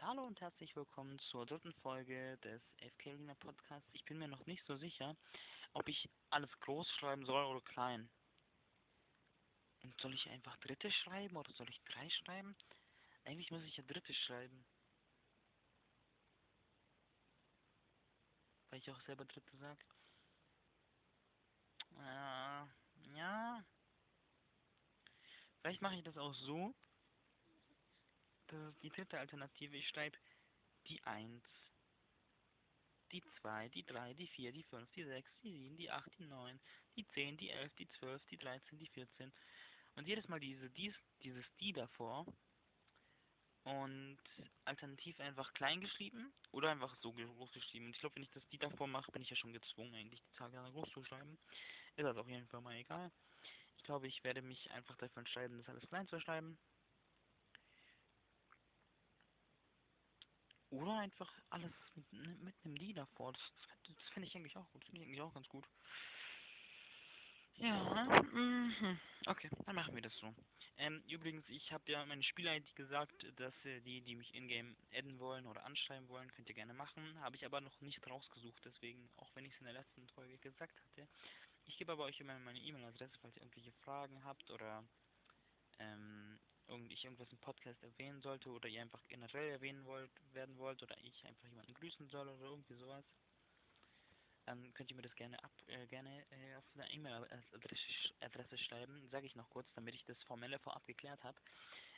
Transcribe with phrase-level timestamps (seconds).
[0.00, 3.90] Und hallo und herzlich willkommen zur dritten Folge des FK Arena Podcasts.
[3.92, 5.14] Ich bin mir noch nicht so sicher,
[5.74, 8.08] ob ich alles groß schreiben soll oder klein.
[9.82, 12.56] Und soll ich einfach dritte schreiben oder soll ich drei schreiben?
[13.24, 14.64] Eigentlich muss ich ja dritte schreiben.
[18.70, 19.84] Weil ich auch selber dritte sag.
[21.98, 23.64] Äh, ja.
[25.60, 26.74] Vielleicht mache ich das auch so,
[28.50, 29.76] das ist die dritte Alternative.
[29.76, 30.16] Ich schreibe
[30.86, 31.42] die 1,
[33.12, 36.24] die 2, die 3, die 4, die 5, die 6, die 7, die 8, die
[36.24, 36.60] 9,
[36.96, 39.32] die 10, die 11, die 12, die 13, die 14.
[39.96, 42.26] Und jedes Mal diese, dies, dieses die davor.
[43.64, 44.18] Und
[44.64, 47.86] alternativ einfach klein geschrieben oder einfach so groß geschrieben.
[47.86, 50.22] Und ich glaube, wenn ich das die davor mache, bin ich ja schon gezwungen, eigentlich
[50.22, 51.38] die Tage groß zu schreiben.
[51.96, 53.12] Ist das auf jeden Fall mal egal.
[53.76, 56.58] Ich glaube, ich werde mich einfach dafür entscheiden, das alles klein zu schreiben.
[60.70, 63.32] Oder einfach alles mit, ne, mit einem Die davor.
[63.32, 64.84] Das, das, das finde ich eigentlich auch gut.
[64.84, 65.66] Finde ich eigentlich auch ganz gut.
[67.56, 68.98] Ja, mhm.
[69.26, 70.34] okay, dann machen wir das so.
[70.78, 75.18] Ähm, übrigens, ich habe ja meine Spieler-ID gesagt, dass äh, die, die mich in-game adden
[75.18, 77.20] wollen oder anschreiben wollen, könnt ihr gerne machen.
[77.20, 80.38] Habe ich aber noch nicht rausgesucht, deswegen, auch wenn ich es in der letzten Folge
[80.38, 81.06] gesagt hatte.
[81.66, 84.82] Ich gebe aber euch immer meine E-Mail-Adresse, falls ihr irgendwelche Fragen habt oder
[85.80, 86.40] ähm,
[86.90, 90.96] ich irgendwas im Podcast erwähnen sollte oder ihr einfach generell erwähnen wollt, werden wollt oder
[90.98, 93.04] ich einfach jemanden grüßen soll oder irgendwie sowas,
[94.46, 99.08] dann könnt ihr mir das gerne ab, äh, gerne äh, auf eine E-Mail-Adresse schreiben.
[99.10, 101.38] Sage ich noch kurz, damit ich das formelle vorab geklärt habe.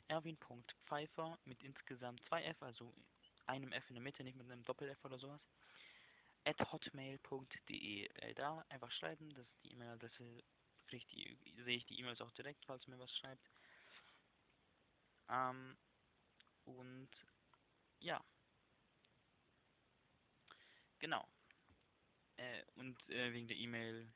[0.09, 2.93] Erwin.pfeiffer mit insgesamt zwei F, also
[3.47, 5.41] einem F in der Mitte, nicht mit einem Doppel-F oder sowas.
[6.45, 8.07] at hotmail.de.
[8.07, 10.43] Äh, da einfach schreiben, das ist die E-Mail-Adresse,
[10.91, 13.49] sehe ich die E-Mails auch direkt, falls ihr mir was schreibt.
[15.29, 15.77] Ähm,
[16.65, 17.11] und
[18.01, 18.23] ja.
[21.01, 21.27] Genau.
[22.37, 24.13] Äh, und äh, wegen der E-Mail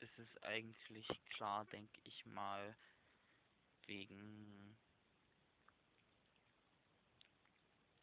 [0.00, 2.74] ist es eigentlich klar, denke ich mal,
[3.86, 4.76] wegen,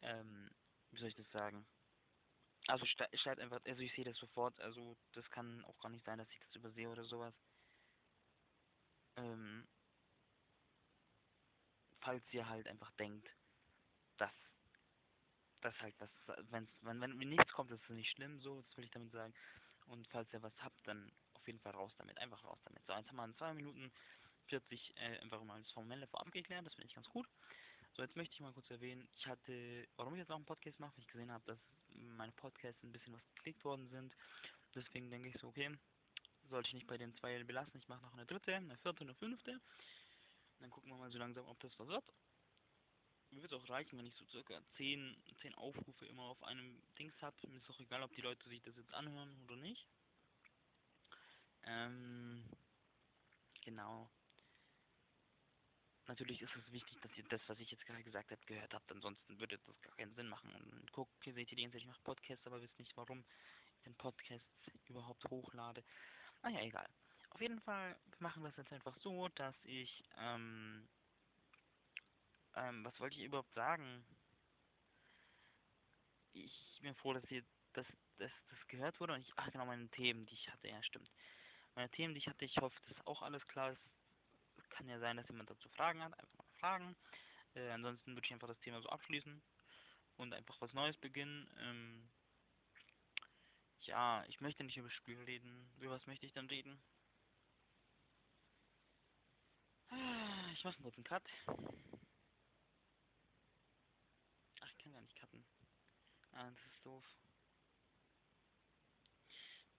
[0.02, 0.50] ähm,
[0.90, 1.66] wie soll ich das sagen?
[2.66, 6.18] Also schreibt einfach, also ich sehe das sofort, also das kann auch gar nicht sein,
[6.18, 7.34] dass ich das übersehe oder sowas.
[9.16, 9.66] Ähm,
[12.04, 13.28] falls ihr halt einfach denkt,
[14.18, 14.32] dass
[15.62, 16.10] das halt was,
[16.50, 19.34] wenn's, wenn, wenn nichts kommt, ist es nicht schlimm, so, das will ich damit sagen.
[19.86, 22.82] Und falls ihr was habt, dann auf jeden Fall raus damit, einfach raus damit.
[22.86, 23.90] So, jetzt haben wir in 2 Minuten
[24.48, 27.26] 40 äh, einfach mal das Formelle vorab geklärt, das finde ich ganz gut.
[27.94, 30.78] So, jetzt möchte ich mal kurz erwähnen, ich hatte, warum ich jetzt auch einen Podcast
[30.80, 31.58] mache, weil ich gesehen habe, dass
[31.94, 34.14] meine Podcasts ein bisschen was geklickt worden sind.
[34.74, 35.70] Deswegen denke ich so, okay,
[36.50, 39.10] sollte ich nicht bei den zwei belassen, ich mache noch eine dritte, eine vierte und
[39.10, 39.60] eine fünfte.
[40.64, 42.04] Dann gucken wir mal so langsam, ob das was wird.
[43.28, 46.82] Mir wird es auch reichen, wenn ich so circa 10, 10 Aufrufe immer auf einem
[46.98, 47.36] Dings habe.
[47.48, 49.86] Mir ist auch egal, ob die Leute sich das jetzt anhören oder nicht.
[51.64, 52.48] Ähm,
[53.60, 54.10] genau.
[56.06, 58.90] Natürlich ist es wichtig, dass ihr das, was ich jetzt gerade gesagt habe, gehört habt.
[58.90, 60.54] Ansonsten würde das gar keinen Sinn machen.
[60.54, 63.20] Und guckt, hier seht ihr die ganze Zeit, ich mache Podcasts, aber wisst nicht, warum
[63.20, 65.84] ich den Podcast überhaupt hochlade.
[66.40, 66.88] Naja, egal.
[67.34, 70.88] Auf jeden Fall machen wir es jetzt einfach so, dass ich, ähm,
[72.54, 74.06] ähm, was wollte ich überhaupt sagen?
[76.32, 77.86] Ich bin froh, dass ihr, dass,
[78.18, 81.10] dass das gehört wurde und ich, ach genau, meine Themen, die ich hatte, ja stimmt.
[81.74, 83.82] Meine Themen, die ich hatte, ich hoffe, dass auch alles klar ist.
[84.70, 86.96] Kann ja sein, dass jemand dazu Fragen hat, einfach mal fragen.
[87.54, 89.42] Äh, ansonsten würde ich einfach das Thema so abschließen
[90.18, 91.48] und einfach was Neues beginnen.
[91.58, 92.08] Ähm,
[93.80, 95.68] ja, ich möchte nicht über Spiel reden.
[95.80, 96.80] Über was möchte ich dann reden?
[100.52, 101.22] Ich mache einen kurzen Cut.
[104.60, 105.44] Ach, ich kann gar nicht cutten.
[106.32, 107.04] Ah, das ist doof.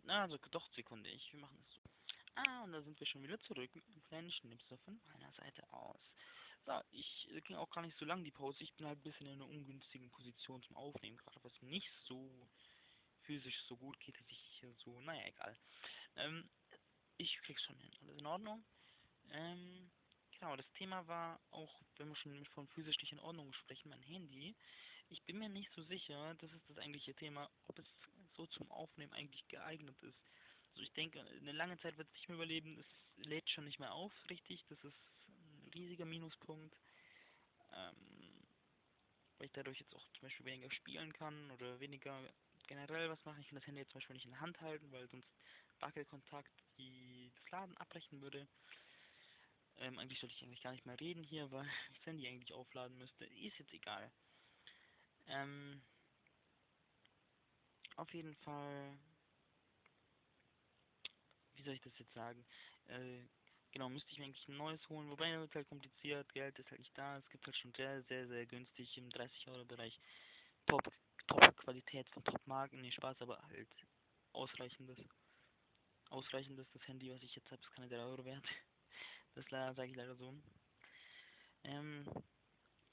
[0.03, 1.81] Na, also doch, Sekunde, ich, wir machen es so.
[2.35, 5.67] Ah, und da sind wir schon wieder zurück mit einem kleinen Schnipsel von meiner Seite
[5.73, 5.99] aus.
[6.65, 8.63] So, ich äh, ging auch gar nicht so lang die Pause.
[8.63, 12.47] Ich bin halt ein bisschen in einer ungünstigen Position zum Aufnehmen, gerade was nicht so
[13.21, 15.57] physisch so gut geht, dass ich hier so, naja, egal.
[16.15, 16.49] Ähm,
[17.17, 18.65] ich krieg's schon hin, alles in Ordnung.
[19.31, 19.91] Ähm,
[20.39, 24.01] Genau, das Thema war auch, wenn wir schon von physisch nicht in Ordnung sprechen, mein
[24.03, 24.55] Handy.
[25.09, 27.87] Ich bin mir nicht so sicher, das ist das eigentliche Thema, ob es
[28.35, 30.19] so zum Aufnehmen eigentlich geeignet ist.
[30.71, 33.79] Also ich denke, eine lange Zeit wird es nicht mehr überleben, es lädt schon nicht
[33.79, 34.97] mehr auf, richtig, das ist
[35.29, 36.75] ein riesiger Minuspunkt.
[37.73, 38.45] Ähm,
[39.37, 42.21] weil ich dadurch jetzt auch zum Beispiel weniger spielen kann oder weniger
[42.67, 43.41] generell was machen.
[43.41, 45.29] Ich kann das Handy jetzt zum Beispiel nicht in der Hand halten, weil sonst
[45.79, 48.47] Wackelkontakt die das Laden abbrechen würde.
[49.79, 52.97] Ähm, eigentlich sollte ich eigentlich gar nicht mehr reden hier, weil das Handy eigentlich aufladen
[52.97, 53.25] müsste.
[53.25, 54.11] Ist jetzt egal.
[55.27, 55.81] Ähm,
[57.95, 58.97] auf jeden Fall,
[61.55, 62.45] wie soll ich das jetzt sagen?
[62.87, 63.23] Äh,
[63.71, 66.79] genau, müsste ich mir eigentlich ein neues holen, wobei wird halt kompliziert, Geld ist halt
[66.79, 69.99] nicht da, es gibt halt schon sehr, sehr, sehr günstig im 30-Euro-Bereich
[70.67, 70.91] Top,
[71.27, 73.69] Top-Qualität von Top-Marken, nee, Spaß, aber halt
[74.33, 74.97] ausreichendes.
[76.09, 78.45] Ausreichendes, das Handy, was ich jetzt habe, ist keine 3 Euro wert.
[79.35, 80.33] Das leider, sage ich leider so.
[81.63, 82.05] Ähm,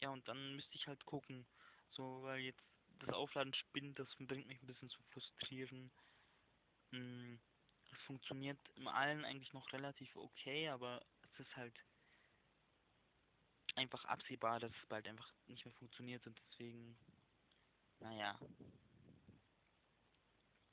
[0.01, 1.47] ja, und dann müsste ich halt gucken,
[1.91, 2.63] so, weil jetzt
[2.99, 5.91] das Aufladen spinnt, das bringt mich ein bisschen zu frustrieren.
[6.91, 7.41] Hm,
[7.93, 11.75] es funktioniert im allen eigentlich noch relativ okay, aber es ist halt
[13.77, 16.97] einfach absehbar, dass es bald einfach nicht mehr funktioniert und deswegen,
[18.01, 18.39] naja.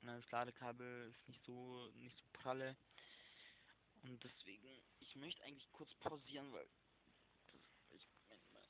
[0.02, 2.76] Das Ladekabel ist nicht so, nicht so pralle.
[4.02, 6.68] Und deswegen, ich möchte eigentlich kurz pausieren, weil,
[7.52, 7.60] das,
[7.90, 8.08] ich,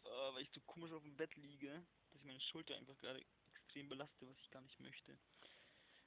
[0.04, 3.24] äh, weil ich so komisch auf dem Bett liege, dass ich meine Schulter einfach gerade
[3.46, 5.18] extrem belaste, was ich gar nicht möchte.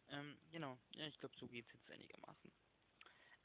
[0.09, 2.51] Ähm, genau, ja, ich glaube, so geht es jetzt einigermaßen.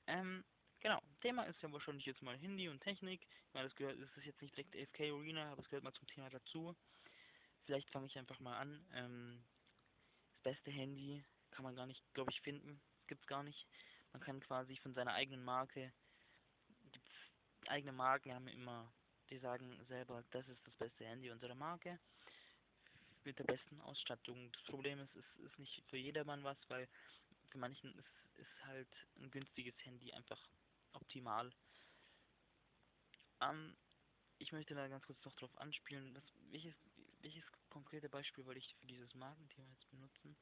[0.08, 0.44] Ähm,
[0.80, 3.26] genau, Thema ist ja wahrscheinlich jetzt mal Handy und Technik.
[3.46, 5.94] Ich meine, das gehört, das ist jetzt nicht direkt AFK Arena, aber es gehört mal
[5.94, 6.74] zum Thema dazu.
[7.64, 8.86] Vielleicht fange ich einfach mal an.
[8.94, 9.44] Ähm,
[10.32, 12.80] das beste Handy kann man gar nicht, glaube ich, finden.
[13.06, 13.66] Gibt es gar nicht.
[14.12, 15.92] Man kann quasi von seiner eigenen Marke,
[16.92, 17.10] gibt's
[17.66, 18.92] eigene Marken haben immer,
[19.30, 21.98] die sagen selber, das ist das beste Handy unserer Marke
[23.24, 24.50] mit der besten Ausstattung.
[24.52, 26.88] Das Problem ist, es ist nicht für jedermann was, weil
[27.50, 30.40] für manchen ist, ist halt ein günstiges Handy einfach
[30.92, 31.52] optimal.
[33.40, 33.76] Ähm,
[34.38, 36.74] ich möchte da ganz kurz noch drauf anspielen, dass, welches,
[37.20, 40.36] welches konkrete Beispiel wollte ich für dieses Markenthema jetzt benutzen?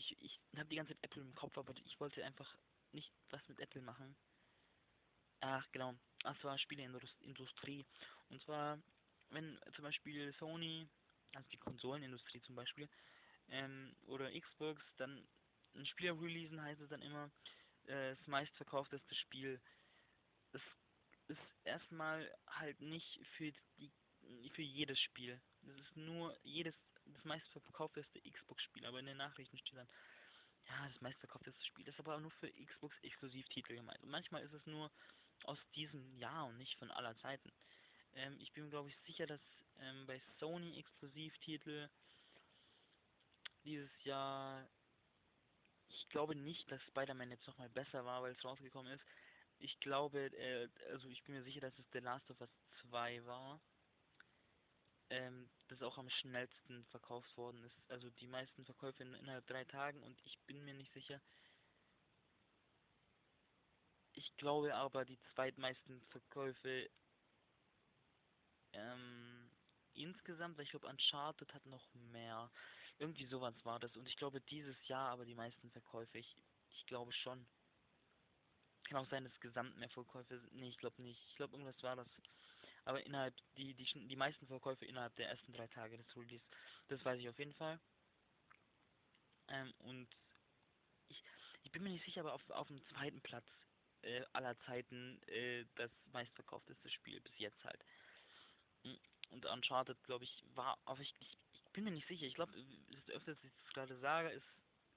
[0.00, 2.56] Ich, ich habe die ganze Zeit Apple im Kopf, aber ich wollte einfach
[2.92, 4.16] nicht was mit Apple machen.
[5.40, 5.94] Ach, genau.
[6.22, 7.84] Das war Spieleindustrie.
[8.30, 8.78] Und zwar,
[9.28, 10.88] wenn zum Beispiel Sony,
[11.34, 12.88] also die Konsolenindustrie zum Beispiel,
[13.48, 15.26] ähm, oder Xbox dann
[15.74, 17.30] ein Spiel releasen, heißt es dann immer,
[17.84, 19.60] äh, das meistverkaufteste Spiel.
[20.52, 20.62] Das
[21.28, 23.92] ist erstmal halt nicht für die
[24.54, 25.40] für jedes Spiel.
[25.62, 26.74] Das ist nur jedes
[27.14, 29.88] das meistverkaufteste Xbox-Spiel, aber in den Nachrichten steht dann,
[30.68, 34.02] ja, das meistverkaufteste Spiel ist aber auch nur für Xbox-Exklusivtitel gemeint.
[34.02, 34.90] Und manchmal ist es nur
[35.44, 37.50] aus diesem Jahr und nicht von aller Zeiten.
[38.14, 39.40] Ähm, ich bin glaube ich sicher, dass
[39.78, 41.88] ähm, bei Sony Exklusivtitel
[43.64, 44.68] dieses Jahr
[45.88, 49.04] ich glaube nicht, dass Spider-Man jetzt nochmal besser war, weil es rausgekommen ist.
[49.58, 52.50] Ich glaube, äh, also ich bin mir sicher, dass es The Last of Us
[52.82, 53.60] 2 war.
[55.10, 57.90] Ähm, das auch am schnellsten verkauft worden ist.
[57.90, 61.20] Also die meisten Verkäufe in, innerhalb drei Tagen und ich bin mir nicht sicher.
[64.12, 66.88] Ich glaube aber, die zweitmeisten Verkäufe
[68.72, 69.50] ähm,
[69.94, 72.50] insgesamt, weil ich glaube, Uncharted hat noch mehr.
[72.98, 73.96] Irgendwie sowas war das.
[73.96, 76.18] Und ich glaube, dieses Jahr aber die meisten Verkäufe.
[76.18, 76.36] Ich,
[76.70, 77.46] ich glaube schon.
[78.84, 80.54] Kann auch sein, dass gesamt mehr Verkäufe sind.
[80.54, 81.22] Nee, ich glaube nicht.
[81.28, 82.08] Ich glaube, irgendwas war das.
[82.90, 86.44] Aber innerhalb, die, die, die meisten Verkäufe innerhalb der ersten drei Tage des Release.
[86.88, 87.78] Das weiß ich auf jeden Fall.
[89.46, 90.08] Ähm, und
[91.06, 91.22] ich,
[91.62, 93.46] ich bin mir nicht sicher, aber auf, auf dem zweiten Platz
[94.02, 97.80] äh, aller Zeiten äh, das meistverkaufteste Spiel bis jetzt halt.
[98.82, 98.98] Hm,
[99.28, 102.26] und Uncharted, glaube ich, war, aber ich, ich, ich bin mir nicht sicher.
[102.26, 102.52] Ich glaube,
[102.90, 104.48] das öfter, dass ich das gerade sage, ist,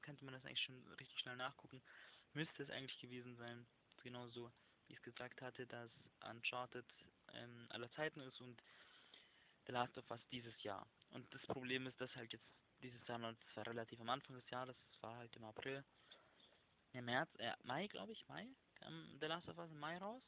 [0.01, 1.79] könnte man das eigentlich schon richtig schnell nachgucken.
[2.33, 3.67] Müsste es eigentlich gewesen sein.
[4.01, 4.51] Genauso,
[4.87, 5.91] wie ich es gesagt hatte, dass
[6.27, 6.87] Uncharted
[7.33, 8.61] ähm, aller Zeiten ist und
[9.65, 10.85] The Last of Us dieses Jahr.
[11.11, 12.45] Und das Problem ist, dass halt jetzt
[12.81, 15.83] dieses Jahr, das war relativ am Anfang des Jahres, das war halt im April,
[16.91, 20.23] ja, März, äh, Mai, glaube ich, Mai, kam The Last of Us im Mai raus.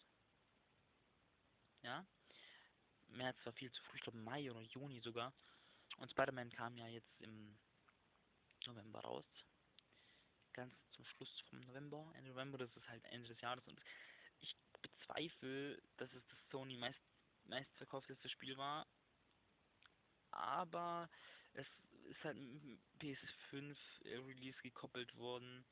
[1.84, 2.06] Ja.
[3.08, 5.34] März war viel zu früh, ich glaube Mai oder Juni sogar.
[5.98, 7.58] Und Spider-Man kam ja jetzt im
[8.66, 9.26] November raus.
[10.54, 12.12] Ganz zum Schluss vom November.
[12.16, 13.66] Ende November, das ist halt Ende des Jahres.
[13.68, 13.80] Und
[15.06, 17.00] bezweifle, dass es das Sony meist,
[17.46, 18.88] meistverkaufteste Spiel war.
[20.32, 21.10] Aber
[21.54, 21.68] es
[22.10, 23.78] ist halt mit PS5
[24.28, 25.66] Release gekoppelt worden.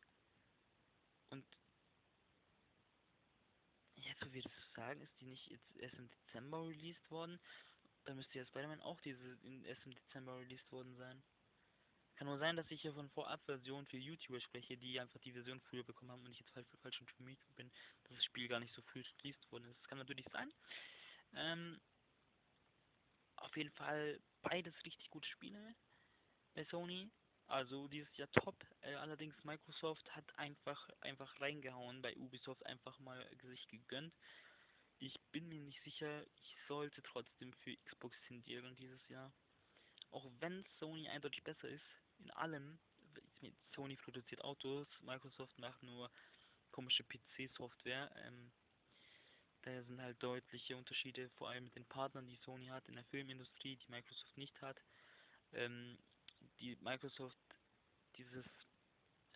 [1.29, 1.45] Und
[3.95, 7.39] jetzt, wo wir das sagen, ist die nicht jetzt erst im Dezember released worden.
[8.05, 11.23] Dann müsste ja Spider-Man auch diese in, erst im Dezember released worden sein.
[12.15, 15.62] Kann nur sein, dass ich hier von Vorab-Versionen für YouTuber spreche, die einfach die Version
[15.62, 17.72] früher bekommen haben und ich jetzt falsch, falsch informiert bin,
[18.03, 19.79] dass das Spiel gar nicht so früh released worden ist.
[19.79, 20.53] Das kann natürlich sein.
[21.34, 21.82] Ähm,
[23.38, 25.75] auf jeden Fall beides richtig gute Spiele
[26.53, 27.10] bei Sony.
[27.48, 28.55] Also dieses Jahr top.
[28.82, 34.13] Äh, allerdings Microsoft hat einfach einfach reingehauen bei Ubisoft einfach mal sich gegönnt.
[35.00, 39.34] Ich bin mir nicht sicher, ich sollte trotzdem für Xbox tendieren dieses Jahr.
[40.12, 42.80] auch wenn Sony eindeutig besser ist in allem,
[43.75, 46.10] Sony produziert Autos, Microsoft macht nur
[46.72, 48.12] komische PC-Software.
[48.25, 48.51] Ähm,
[49.63, 53.06] da sind halt deutliche Unterschiede, vor allem mit den Partnern, die Sony hat in der
[53.06, 54.82] Filmindustrie, die Microsoft nicht hat.
[55.53, 55.98] Ähm,
[56.60, 57.38] die Microsoft
[58.18, 58.46] dieses,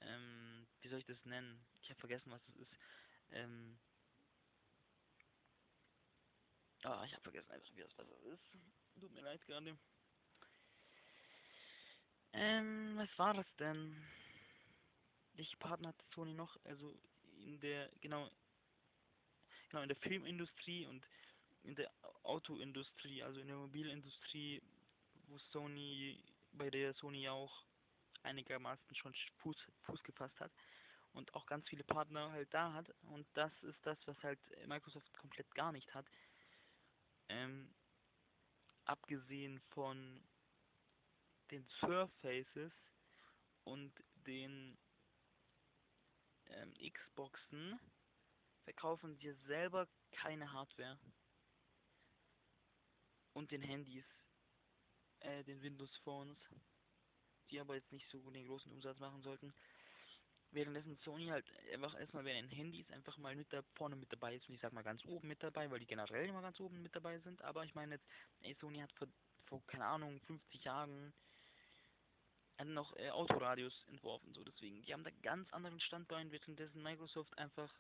[0.02, 1.66] ähm, wie soll ich das nennen?
[1.82, 2.74] Ich habe vergessen, was es ist.
[3.32, 3.80] Ähm,
[6.84, 8.52] ah, ich habe vergessen einfach, wie das besser ist.
[9.00, 9.78] Tut mir leid gerade.
[12.38, 13.96] Ähm, was war das denn?
[15.34, 16.56] Welche Partner hat Sony noch?
[16.66, 16.94] Also
[17.40, 18.30] in der, genau,
[19.70, 21.04] genau in der Filmindustrie und
[21.64, 21.92] in der
[22.22, 24.62] Autoindustrie, also in der Mobilindustrie,
[25.28, 27.66] wo Sony, bei der Sony auch
[28.22, 30.52] einigermaßen schon Fuß, Fuß gefasst hat
[31.14, 35.12] und auch ganz viele Partner halt da hat und das ist das, was halt Microsoft
[35.14, 36.06] komplett gar nicht hat.
[37.30, 37.74] Ähm,
[38.86, 40.22] abgesehen von
[41.52, 42.72] den Surfaces
[43.64, 43.94] und
[44.26, 44.78] den
[46.46, 47.80] ähm, Xboxen
[48.64, 51.00] verkaufen sie selber keine Hardware.
[53.34, 54.06] Und den Handys,
[55.20, 56.38] äh, den Windows Phones,
[57.50, 59.54] die aber jetzt nicht so den großen Umsatz machen sollten.
[60.52, 64.36] Währenddessen Sony halt einfach erstmal bei den Handys einfach mal mit da vorne mit dabei
[64.36, 66.82] ist und ich sag mal ganz oben mit dabei, weil die generell immer ganz oben
[66.82, 67.42] mit dabei sind.
[67.42, 68.08] Aber ich meine jetzt,
[68.42, 69.08] ey, Sony hat vor,
[69.46, 71.14] vor keine Ahnung, 50 Jahren
[72.66, 74.82] noch äh, Autoradios entworfen, so deswegen.
[74.84, 77.74] Die haben da ganz anderen Standbein, währenddessen Microsoft einfach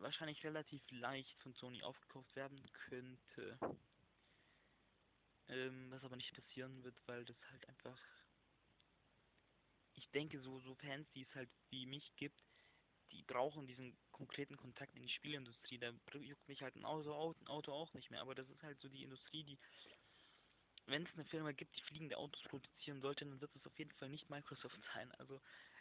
[0.00, 3.58] wahrscheinlich relativ leicht von Sony aufgekauft werden könnte.
[5.48, 7.98] Ähm, was aber nicht passieren wird, weil das halt einfach.
[9.94, 12.42] Ich denke, so, so Fans, die es halt wie mich gibt,
[13.12, 15.78] die brauchen diesen konkreten Kontakt in die Spielindustrie.
[15.78, 18.88] Da juckt mich halt ein Auto, Auto auch nicht mehr, aber das ist halt so
[18.88, 19.58] die Industrie, die
[20.92, 23.92] wenn es eine Firma gibt, die fliegende Autos produzieren sollte, dann wird es auf jeden
[23.92, 25.10] Fall nicht Microsoft sein.
[25.12, 25.40] Also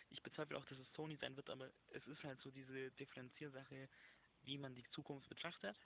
[0.09, 3.89] ich bezweifle auch, dass es Sony sein wird, aber es ist halt so diese Differenziersache,
[4.43, 5.77] wie man die Zukunft betrachtet.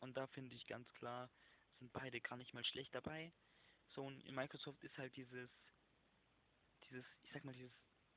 [0.00, 1.30] Und da finde ich ganz klar,
[1.78, 3.32] sind beide gar nicht mal schlecht dabei.
[3.94, 5.50] Sony, Microsoft ist halt dieses,
[6.88, 7.72] dieses, ich sag mal, dieses,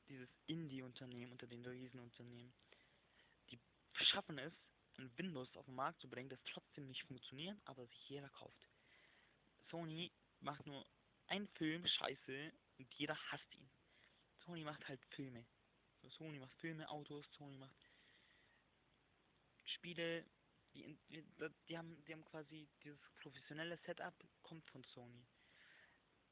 [0.07, 2.53] dieses Indie-Unternehmen unter den Riesenunternehmen.
[3.51, 3.59] Die
[4.05, 4.53] schaffen es,
[4.97, 8.68] ein Windows auf den Markt zu bringen, das trotzdem nicht funktioniert, aber sich jeder kauft.
[9.69, 10.85] Sony macht nur
[11.27, 13.69] einen Film scheiße und jeder hasst ihn.
[14.45, 15.45] Sony macht halt Filme.
[16.01, 17.88] So, Sony macht Filme, Autos, Sony macht
[19.65, 20.25] Spiele.
[20.73, 21.23] Die, die,
[21.67, 25.25] die, haben, die haben quasi dieses professionelle Setup kommt von Sony.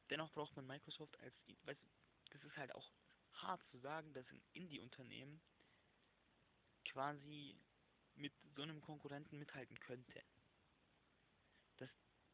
[0.09, 1.81] Dennoch braucht man Microsoft als, weißt,
[2.29, 2.91] das ist halt auch
[3.33, 5.41] hart zu sagen, dass ein Indie-Unternehmen
[6.85, 7.59] quasi
[8.15, 10.23] mit so einem Konkurrenten mithalten könnte.
[11.77, 11.89] Dass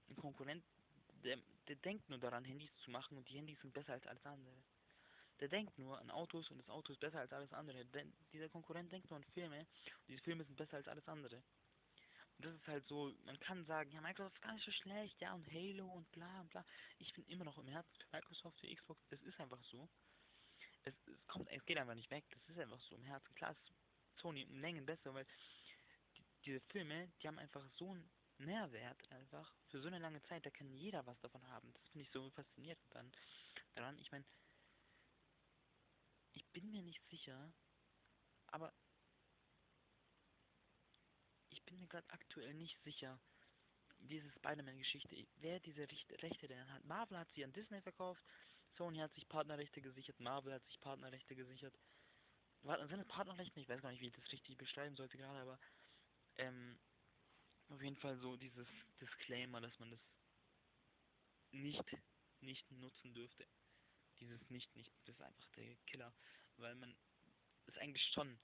[0.10, 0.64] ein Konkurrent
[1.24, 1.38] der,
[1.68, 4.64] der denkt nur daran, Handys zu machen und die Handys sind besser als alles andere.
[5.40, 7.86] Der denkt nur an Autos und das Auto ist besser als alles andere.
[7.86, 11.44] Denn dieser Konkurrent denkt nur an Filme und diese Filme sind besser als alles andere.
[12.38, 15.20] Und das ist halt so, man kann sagen, ja, Microsoft ist gar nicht so schlecht,
[15.22, 16.66] ja, und Halo und bla und bla.
[17.00, 19.88] Ich bin immer noch im Herzen für Microsoft, für Xbox, das ist einfach so.
[20.84, 23.34] Es, es kommt, es geht einfach nicht weg, das ist einfach so im Herzen.
[23.36, 23.74] Klar ist
[24.20, 25.26] Sony um Längen besser, weil
[26.18, 30.46] die, diese Filme, die haben einfach so ein Nährwert einfach für so eine lange Zeit,
[30.46, 31.74] da kann jeder was davon haben.
[31.74, 33.12] Das finde ich so faszinierend dann
[33.76, 33.98] daran.
[34.00, 34.26] Ich meine,
[36.34, 37.54] ich bin mir nicht sicher,
[38.48, 38.74] aber
[41.50, 43.20] ich bin mir gerade aktuell nicht sicher,
[44.00, 45.88] diese Spider-Man-Geschichte, wer diese
[46.22, 46.84] Rechte denn hat.
[46.84, 48.24] Marvel hat sie an Disney verkauft,
[48.78, 51.78] Sony hat sich Partnerrechte gesichert, Marvel hat sich Partnerrechte gesichert.
[52.64, 53.60] Was sind das Partnerrechte?
[53.60, 55.60] Ich weiß gar nicht, wie ich das richtig beschreiben sollte gerade, aber
[56.38, 56.80] ähm,
[57.70, 58.68] auf jeden Fall so dieses
[59.00, 60.00] Disclaimer, dass man das
[61.52, 61.98] nicht,
[62.42, 63.48] nicht nutzen dürfte.
[64.20, 66.14] Dieses nicht, nicht, das ist einfach der Killer.
[66.58, 66.96] Weil man
[67.66, 68.40] ist eigentlich schon,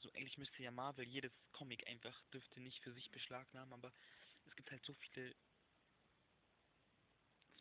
[0.00, 3.92] so eigentlich müsste ja Marvel jedes Comic einfach, dürfte nicht für sich beschlagnahmen, aber
[4.46, 5.34] es gibt halt so viele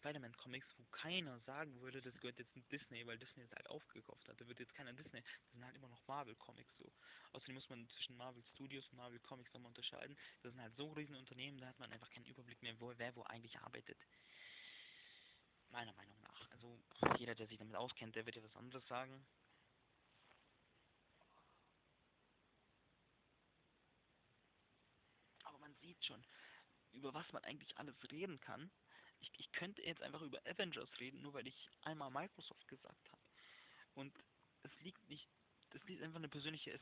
[0.08, 4.28] Spider-Man-Comics, wo keiner sagen würde, das gehört jetzt in Disney, weil Disney es halt aufgekauft
[4.30, 4.40] hat.
[4.40, 5.22] Da wird jetzt keiner Disney.
[5.22, 6.90] Das sind halt immer noch Marvel-Comics so.
[7.34, 10.18] Außerdem muss man zwischen Marvel Studios und Marvel Comics nochmal unterscheiden.
[10.44, 13.16] Das sind halt so riesen Unternehmen, da hat man einfach keinen Überblick mehr, wo, wer
[13.16, 13.98] wo eigentlich arbeitet.
[15.70, 16.50] Meiner Meinung nach.
[16.52, 16.80] Also
[17.18, 19.28] jeder, der sich damit auskennt, der wird ja was anderes sagen.
[25.44, 26.24] Aber man sieht schon,
[26.94, 28.72] über was man eigentlich alles reden kann
[29.20, 33.22] ich, ich könnte jetzt einfach über Avengers reden, nur weil ich einmal Microsoft gesagt habe.
[33.96, 34.14] Und
[34.64, 35.28] es liegt nicht,
[35.72, 36.80] das liegt einfach eine persönliche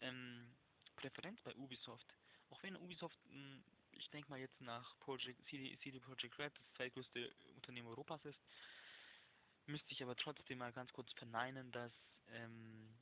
[0.00, 0.56] ähm,
[0.96, 2.06] Präferenz bei Ubisoft.
[2.50, 6.52] Auch wenn Ubisoft, mh, hm, ich denke mal jetzt nach Project CD, CD Projekt Red,
[6.58, 8.38] das zweitgrößte Unternehmen Europas ist,
[9.66, 11.92] müsste ich aber trotzdem mal ganz kurz verneinen, dass
[12.28, 12.94] ähm,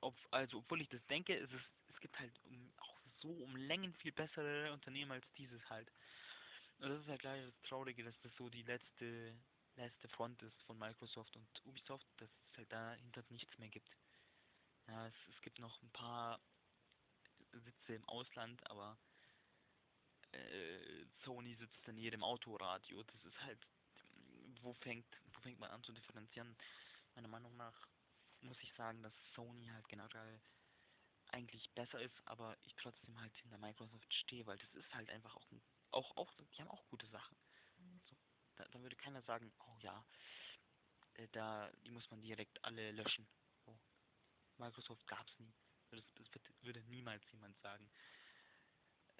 [0.00, 2.32] ob, also obwohl ich das denke, ist es, es gibt halt
[3.22, 5.90] so um Längen viel bessere Unternehmen als dieses halt.
[6.78, 9.34] Und das ist halt leider das Traurige, dass das so die letzte
[9.76, 13.90] letzte Front ist von Microsoft und Ubisoft, dass es halt dahinter nichts mehr gibt.
[14.88, 16.40] Ja, es, es gibt noch ein paar
[17.52, 18.98] Sitze im Ausland, aber
[20.32, 23.02] äh, Sony sitzt in jedem Autoradio.
[23.02, 23.58] Das ist halt,
[24.60, 26.56] wo fängt, wo fängt man an zu differenzieren?
[27.14, 27.88] Meiner Meinung nach
[28.40, 30.40] muss ich sagen, dass Sony halt generell
[31.32, 35.34] eigentlich besser ist, aber ich trotzdem halt hinter Microsoft stehe, weil das ist halt einfach
[35.36, 35.48] auch,
[35.90, 37.36] auch, auch die haben auch gute Sachen.
[38.04, 38.16] So,
[38.56, 40.04] da, da würde keiner sagen, oh ja,
[41.14, 43.26] äh, da, die muss man direkt alle löschen.
[43.66, 43.78] Oh,
[44.58, 45.52] Microsoft gab's nie.
[45.90, 47.90] Das, das wird, würde niemals jemand sagen.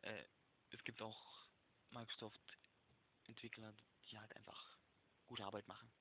[0.03, 0.25] Äh,
[0.71, 1.47] es gibt auch
[1.91, 3.75] Microsoft-Entwickler,
[4.11, 4.79] die halt einfach
[5.27, 5.93] gute Arbeit machen.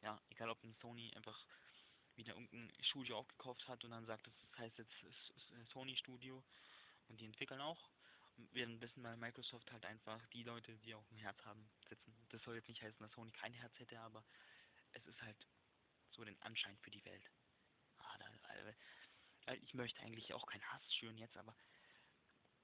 [0.00, 1.46] Ja, egal ob ein Sony einfach
[2.16, 4.92] wieder irgendein Studio aufgekauft hat und dann sagt, das heißt jetzt
[5.72, 6.42] Sony Studio
[7.08, 7.88] und die entwickeln auch.
[8.52, 12.14] Während wissen bei Microsoft halt einfach die Leute, die auch ein Herz haben, sitzen.
[12.30, 14.24] Das soll jetzt nicht heißen, dass Sony kein Herz hätte, aber
[14.92, 15.36] es ist halt
[16.10, 17.30] so den Anschein für die Welt.
[17.98, 18.18] Ah,
[19.46, 21.54] also, ich möchte eigentlich auch keinen Hass schüren jetzt, aber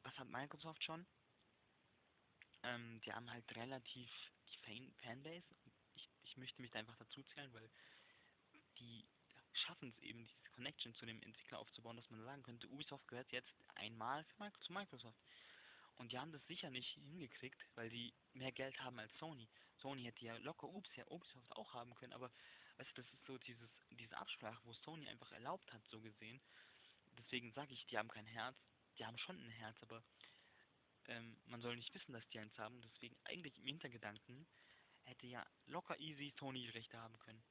[0.02, 1.06] was hat Microsoft schon?
[2.62, 4.10] Ähm, die haben halt relativ
[4.48, 5.46] die Fan Fanbase.
[5.94, 7.70] Ich, ich möchte mich da einfach dazu zählen, weil
[8.78, 9.06] die
[9.60, 13.30] schaffen es eben, diese Connection zu dem Entwickler aufzubauen, dass man sagen könnte, Ubisoft gehört
[13.32, 15.18] jetzt einmal zu Microsoft.
[15.96, 19.48] Und die haben das sicher nicht hingekriegt, weil die mehr Geld haben als Sony.
[19.82, 22.30] Sony hätte ja locker Ups, ja, Ubisoft auch haben können, aber
[22.78, 26.40] weißt du, das ist so dieses, diese Absprache, wo Sony einfach erlaubt hat, so gesehen.
[27.18, 28.56] Deswegen sage ich, die haben kein Herz.
[28.98, 30.02] Die haben schon ein Herz, aber
[31.08, 32.80] ähm, man soll nicht wissen, dass die eins haben.
[32.82, 34.46] Deswegen eigentlich im Hintergedanken
[35.04, 37.42] hätte ja locker easy Sony Rechte haben können.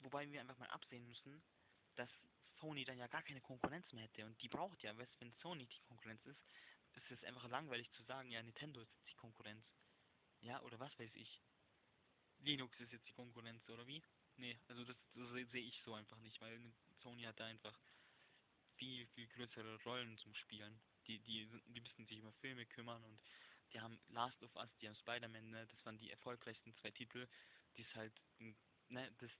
[0.00, 1.42] Wobei wir einfach mal absehen müssen,
[1.96, 2.10] dass
[2.60, 4.24] Sony dann ja gar keine Konkurrenz mehr hätte.
[4.26, 6.40] Und die braucht ja, wenn Sony die Konkurrenz ist,
[6.94, 9.64] ist es einfach langweilig zu sagen, ja, Nintendo ist jetzt die Konkurrenz.
[10.40, 11.42] Ja, oder was weiß ich.
[12.40, 14.02] Linux ist jetzt die Konkurrenz, oder wie?
[14.36, 16.60] Nee, also das, das sehe ich so einfach nicht, weil
[17.02, 17.76] Sony hat da einfach
[18.76, 20.80] viel, viel größere Rollen zum Spielen.
[21.08, 23.20] Die, die, die müssen sich über Filme kümmern und
[23.72, 27.26] die haben Last of Us, die haben Spider-Man, ne, das waren die erfolgreichsten zwei Titel,
[27.76, 28.12] die ist halt,
[28.88, 29.30] ne, das,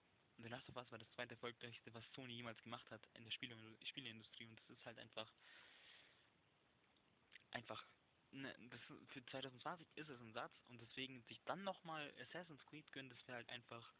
[0.40, 3.32] The Last of Us war das zweite erfolgreichste, was Sony jemals gemacht hat in der
[3.32, 5.32] Spiele Spieleindustrie und das ist halt einfach
[7.50, 7.84] einfach
[8.30, 12.90] ne, das für 2020 ist es ein Satz und deswegen sich dann nochmal Assassin's Creed
[12.92, 13.92] gönnen, das wäre halt einfach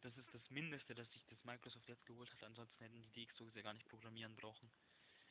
[0.00, 3.26] das ist das Mindeste, dass sich das Microsoft jetzt geholt hat, ansonsten hätten die die
[3.26, 4.70] Xbox ja gar nicht programmieren brauchen.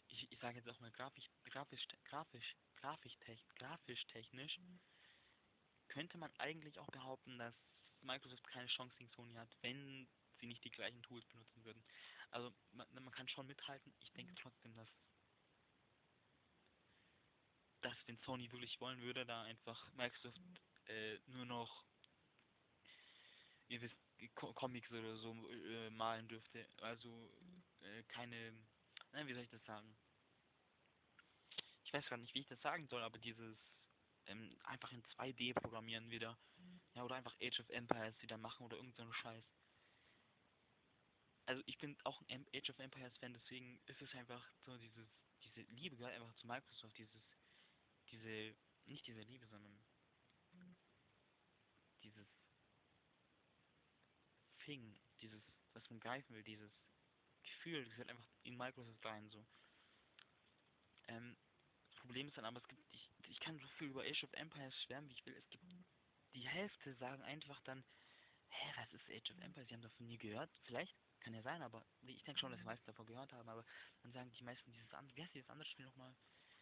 [0.08, 4.80] Ich, ich sage jetzt auch mal grafisch grafisch grafisch grafisch, grafisch technisch mhm.
[5.88, 7.56] könnte man eigentlich auch behaupten, dass
[8.06, 10.08] Microsoft keine Chance gegen Sony hat, wenn
[10.40, 11.84] sie nicht die gleichen Tools benutzen würden.
[12.32, 13.94] Also man, man kann schon mithalten.
[14.00, 14.38] Ich denke mhm.
[14.38, 14.90] trotzdem, dass
[17.82, 20.40] dass wenn Sony wirklich wollen würde, da einfach Microsoft
[20.88, 21.86] äh, nur noch
[23.68, 23.96] ihr wisst
[24.36, 26.68] Comics oder so äh, malen dürfte.
[26.82, 27.32] Also
[27.82, 28.54] äh, keine,
[29.12, 29.96] na, wie soll ich das sagen?
[31.84, 33.58] Ich weiß gar nicht, wie ich das sagen soll, aber dieses
[34.28, 36.38] ähm, einfach in 2D programmieren wieder.
[36.96, 39.46] Ja, oder einfach Age of Empires wieder machen oder irgendeinen so Scheiß.
[41.46, 45.08] Also ich bin auch ein Age of Empires Fan, deswegen ist es einfach so dieses,
[45.44, 47.22] diese Liebe gehört einfach zu Microsoft, dieses,
[48.10, 48.56] diese,
[48.86, 49.86] nicht diese Liebe, sondern
[52.02, 52.28] dieses
[54.64, 56.72] Thing, dieses, was man greifen will, dieses
[57.44, 59.46] Gefühl, das halt einfach in Microsoft rein, so.
[61.08, 61.36] Ähm,
[61.90, 64.34] das Problem ist dann aber, es gibt, ich, ich kann so viel über Age of
[64.34, 65.64] Empires schwärmen, wie ich will, es gibt
[66.36, 67.84] die Hälfte sagen einfach dann,
[68.50, 69.68] hä, was ist Age of Empires?
[69.68, 70.52] Sie haben davon nie gehört.
[70.66, 73.66] Vielleicht, kann ja sein, aber ich denke schon, dass die meisten davon gehört haben, aber
[74.04, 76.16] dann sagen die meisten dieses andere, wie heißt dieses andere Spiel nochmal?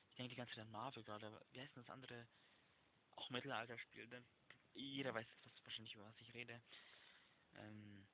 [0.09, 2.27] Ich denke die ganze Zeit an Marvel gerade, aber wie heißt denn das andere,
[3.11, 4.07] auch Mittelalter-Spiel?
[4.07, 4.25] Denn
[4.73, 6.61] jeder weiß was, wahrscheinlich, über was ich rede.
[7.55, 8.07] Ähm,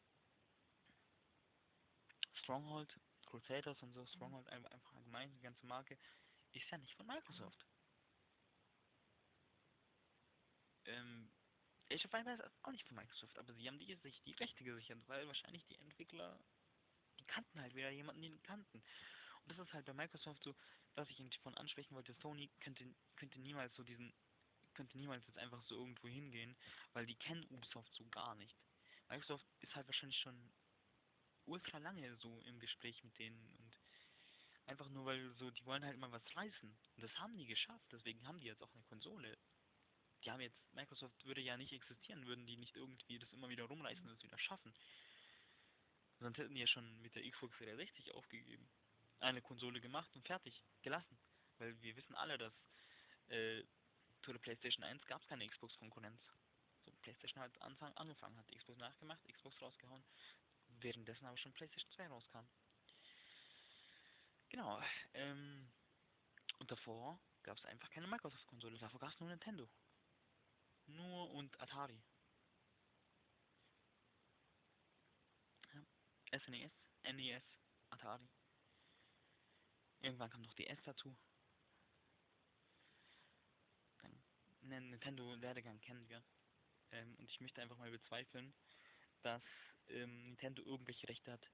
[2.34, 6.00] Stronghold, Crusaders und so, Stronghold einfach allgemein, die ganze Marke,
[6.52, 7.63] ist ja nicht von Microsoft.
[10.86, 11.32] Ähm,
[11.91, 14.99] Of Empires ist auch nicht von Microsoft, aber sie haben die, sich die Rechte gesichert,
[15.08, 16.39] weil wahrscheinlich die Entwickler,
[17.19, 18.78] die kannten halt wieder jemanden, den kannten.
[18.78, 20.56] Und das ist halt bei Microsoft so,
[20.95, 24.13] was ich eigentlich von ansprechen wollte, Sony könnte, könnte niemals so diesen,
[24.73, 26.56] könnte niemals jetzt einfach so irgendwo hingehen,
[26.93, 28.56] weil die kennen Ubisoft so gar nicht.
[29.10, 30.52] Microsoft ist halt wahrscheinlich schon
[31.45, 33.75] ultra lange so im Gespräch mit denen und
[34.69, 36.69] Einfach nur weil so, die wollen halt mal was reißen.
[36.69, 39.36] Und das haben die geschafft, deswegen haben die jetzt auch eine Konsole.
[40.23, 43.65] Die haben jetzt, Microsoft würde ja nicht existieren, würden die nicht irgendwie das immer wieder
[43.65, 44.73] rumreißen und es wieder schaffen.
[46.19, 48.69] Sonst hätten die ja schon mit der Xbox 360 aufgegeben.
[49.19, 51.17] Eine Konsole gemacht und fertig, gelassen.
[51.58, 52.53] Weil wir wissen alle, dass
[53.29, 53.63] äh,
[54.23, 56.21] zu der PlayStation 1 gab es keine Xbox-Konkurrenz.
[56.86, 60.03] So, PlayStation hat Anfang angefangen, hat Xbox nachgemacht, Xbox rausgehauen,
[60.82, 62.45] währenddessen aber schon PlayStation 2 rauskam.
[64.49, 64.82] Genau,
[65.13, 65.69] ähm,
[66.58, 69.69] und davor gab es einfach keine Microsoft-Konsole, davor gab es nur Nintendo.
[70.95, 72.02] Nur und Atari.
[75.73, 76.39] Ja.
[76.39, 76.71] SNES,
[77.04, 77.43] NES,
[77.89, 78.30] Atari.
[80.02, 81.15] Irgendwann kam noch die S dazu.
[84.69, 86.23] Dann Nintendo Werdegang kennen wir.
[86.91, 88.54] Ähm, und ich möchte einfach mal bezweifeln,
[89.21, 89.43] dass
[89.89, 91.49] ähm, Nintendo irgendwelche Rechte hat.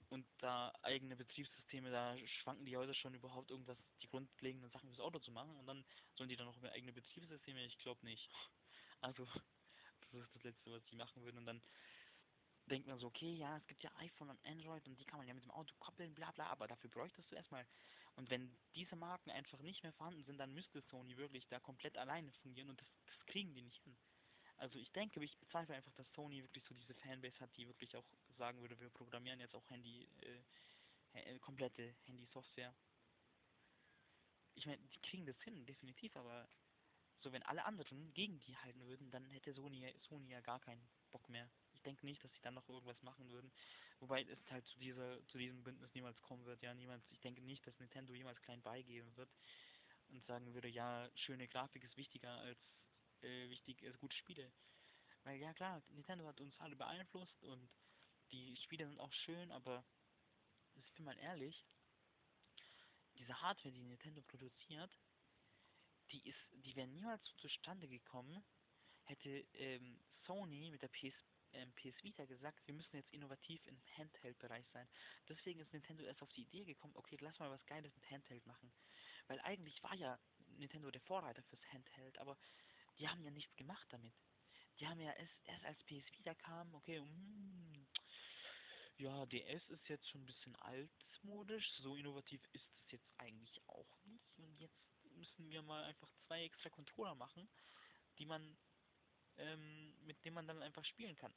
[0.09, 5.01] Und da eigene Betriebssysteme, da schwanken die heute schon überhaupt irgendwas, die grundlegenden Sachen fürs
[5.01, 5.85] Auto zu machen und dann
[6.17, 8.31] sollen die dann noch über eigene Betriebssysteme, ich glaube nicht.
[9.01, 9.25] Also,
[10.11, 11.63] das ist das Letzte, was die machen würden und dann
[12.67, 15.27] denkt man so, okay, ja, es gibt ja iPhone und Android und die kann man
[15.27, 17.67] ja mit dem Auto koppeln, bla bla, aber dafür bräuchtest du erstmal.
[18.15, 21.97] Und wenn diese Marken einfach nicht mehr vorhanden sind, dann müsste Sony wirklich da komplett
[21.97, 23.97] alleine fungieren und das, das kriegen die nicht hin.
[24.63, 27.97] Also ich denke, ich bezweifle einfach, dass Sony wirklich so diese Fanbase hat, die wirklich
[27.97, 28.05] auch
[28.39, 30.09] sagen würde, wir programmieren jetzt auch Handy,
[31.15, 32.73] äh, äh komplette Handy-Software.
[34.55, 36.49] Ich meine, die kriegen das hin, definitiv, aber
[37.21, 40.89] so wenn alle anderen gegen die halten würden, dann hätte Sony, Sony ja gar keinen
[41.11, 41.51] Bock mehr
[41.83, 43.51] ich denke nicht, dass sie dann noch irgendwas machen würden.
[43.99, 46.63] Wobei es halt zu dieser, zu diesem Bündnis niemals kommen wird.
[46.63, 47.03] Ja, niemals.
[47.11, 49.29] Ich denke nicht, dass Nintendo jemals klein beigeben wird
[50.11, 52.61] und sagen würde, ja, schöne Grafik ist wichtiger als
[53.23, 54.53] äh, wichtig als gute Spiele.
[55.25, 57.71] Weil ja klar, Nintendo hat uns alle beeinflusst und
[58.33, 59.85] die Spiele sind auch schön, aber
[60.75, 61.65] ich bin mal ehrlich,
[63.15, 64.91] diese Hardware, die Nintendo produziert,
[66.11, 68.45] die ist, die wäre niemals zustande gekommen,
[69.05, 71.15] hätte ähm, Sony mit der PS
[71.55, 74.89] ähm, PS Vita gesagt, wir müssen jetzt innovativ im Handheld-Bereich sein.
[75.29, 78.47] Deswegen ist Nintendo erst auf die Idee gekommen, okay, lass mal was Geiles mit Handheld
[78.47, 78.73] machen.
[79.27, 80.19] Weil eigentlich war ja
[80.57, 82.39] Nintendo der Vorreiter fürs Handheld, aber
[83.03, 84.15] die haben ja nichts gemacht damit.
[84.79, 87.87] Die haben ja erst, erst als PS Vita kam, okay, mm,
[88.99, 93.99] ja, DS ist jetzt schon ein bisschen altmodisch, so innovativ ist es jetzt eigentlich auch
[94.05, 94.39] nicht.
[94.39, 94.79] Und jetzt
[95.17, 97.51] müssen wir mal einfach zwei extra Controller machen,
[98.19, 98.57] die man
[99.37, 101.35] ähm, mit dem man dann einfach spielen kann.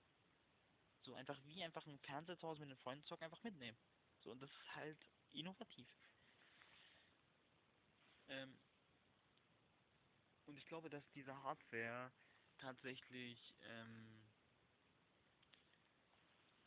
[1.02, 3.78] So einfach wie einfach ein Fernseher zu Hause mit den Freunden einfach mitnehmen.
[4.20, 5.00] So, und das ist halt
[5.32, 5.90] innovativ.
[8.28, 8.60] Ähm,
[10.48, 12.12] und ich glaube, dass diese Hardware
[12.58, 14.24] tatsächlich ähm,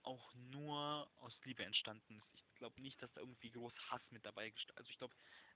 [0.02, 2.34] auch nur aus Liebe entstanden ist.
[2.34, 4.76] Ich glaube nicht, dass da irgendwie groß Hass mit dabei ist.
[4.76, 5.14] Also ich glaube,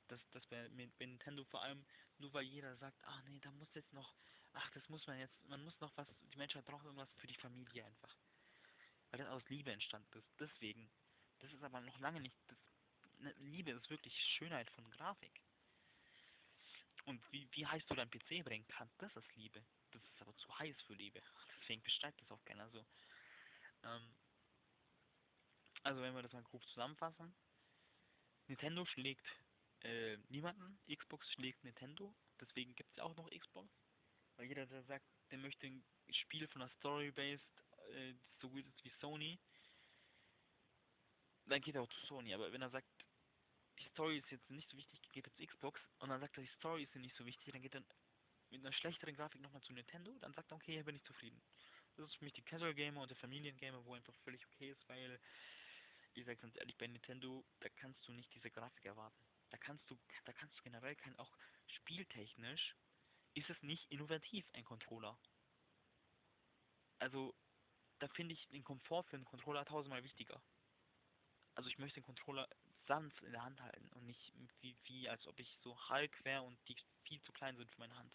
[0.08, 1.84] dass, dass bei, bei Nintendo vor allem,
[2.18, 4.14] nur weil jeder sagt, ach nee, da muss jetzt noch
[4.54, 7.36] ach, das muss man jetzt, man muss noch was, die Menschheit braucht irgendwas für die
[7.36, 8.16] Familie einfach.
[9.10, 10.28] Weil das aus Liebe entstanden ist.
[10.38, 10.90] Deswegen.
[11.40, 12.58] Das ist aber noch lange nicht, das,
[13.18, 15.42] ne, Liebe ist wirklich Schönheit von Grafik.
[17.04, 19.64] Und wie, wie heiß du dein PC bringen kannst, das ist Liebe.
[19.90, 21.20] Das ist aber zu heiß für Liebe.
[21.60, 22.84] Deswegen bestreitet das auch keiner so.
[23.82, 24.14] Ähm,
[25.82, 27.34] also wenn wir das mal grob zusammenfassen.
[28.46, 29.26] Nintendo schlägt
[29.82, 33.68] äh, niemanden, Xbox schlägt Nintendo, deswegen gibt es auch noch Xbox.
[34.36, 37.44] Weil jeder, der sagt, der möchte ein Spiel von der Story-based,
[37.94, 39.38] äh, so gut ist wie Sony,
[41.46, 42.32] dann geht er auch zu Sony.
[42.34, 42.86] Aber wenn er sagt,
[43.92, 46.82] Story ist jetzt nicht so wichtig, geht zu Xbox und dann sagt er, die Story
[46.82, 47.82] ist nicht so wichtig, dann geht er
[48.50, 51.40] mit einer schlechteren Grafik nochmal zu Nintendo, dann sagt er, okay, hier bin ich zufrieden.
[51.96, 54.88] Das ist für mich die Casual Gamer und der Familiengamer, wo einfach völlig okay ist,
[54.88, 55.20] weil,
[56.14, 59.26] ich sag ganz ehrlich, bei Nintendo, da kannst du nicht diese Grafik erwarten.
[59.50, 62.74] Da kannst du, da kannst du generell kein, auch spieltechnisch,
[63.34, 65.18] ist es nicht innovativ, ein Controller.
[66.98, 67.34] Also,
[67.98, 70.42] da finde ich den Komfort für einen Controller tausendmal wichtiger.
[71.54, 72.48] Also ich möchte den Controller
[72.92, 76.42] sanft in der Hand halten und nicht wie, wie als ob ich so Hulk wäre
[76.42, 78.14] und die viel zu klein sind für meine Hand.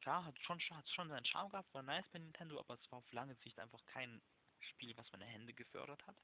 [0.00, 2.98] Klar, hat schon, hat schon seinen Charme gehabt, war nice bei Nintendo, aber es war
[2.98, 4.20] auf lange Sicht einfach kein
[4.58, 6.16] Spiel, was meine Hände gefördert hat.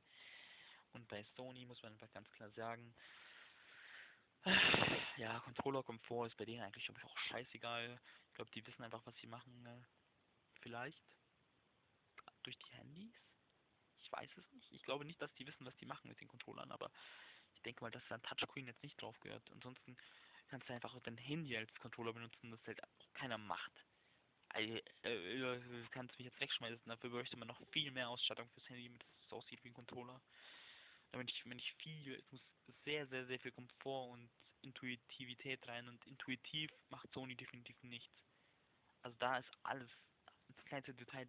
[0.92, 2.94] Und bei Sony muss man einfach ganz klar sagen,
[5.16, 8.00] ja, Controller-Komfort ist bei denen eigentlich ich, auch scheißegal.
[8.28, 9.66] Ich glaube, die wissen einfach, was sie machen.
[9.66, 9.82] Äh,
[10.62, 11.00] vielleicht.
[12.42, 13.14] Durch die Handys.
[13.98, 14.72] Ich weiß es nicht.
[14.72, 16.90] Ich glaube nicht, dass die wissen, was die machen mit den Controllern, aber
[17.80, 19.42] ich denke mal, dass da ein Touchscreen jetzt nicht drauf gehört.
[19.52, 19.96] Ansonsten
[20.48, 23.72] kannst du einfach dein Handy als Controller benutzen, das halt auch keiner macht.
[24.50, 28.88] Also, äh, kannst mich jetzt wegschmeißen, dafür bräuchte man noch viel mehr Ausstattung fürs Handy,
[28.88, 30.20] damit es aussieht wie ein Controller.
[31.12, 32.42] Damit ich, wenn ich viel, es muss
[32.84, 34.30] sehr, sehr, sehr viel Komfort und
[34.62, 38.12] Intuitivität rein und intuitiv macht Sony definitiv nichts.
[39.02, 39.90] Also da ist alles
[40.48, 41.26] ins kleinste Detail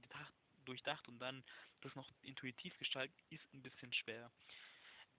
[0.65, 1.43] durchdacht und dann
[1.81, 4.29] das noch intuitiv gestalten, ist ein bisschen schwer.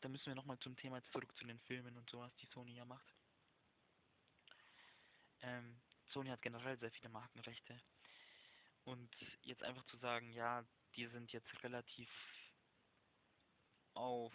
[0.02, 2.84] Da müssen wir nochmal zum Thema zurück zu den Filmen und sowas, die Sony ja
[2.84, 3.14] macht.
[5.42, 7.80] Ähm, Sony hat generell sehr viele Markenrechte.
[8.84, 12.10] Und jetzt einfach zu sagen, ja, die sind jetzt relativ
[13.94, 14.34] auf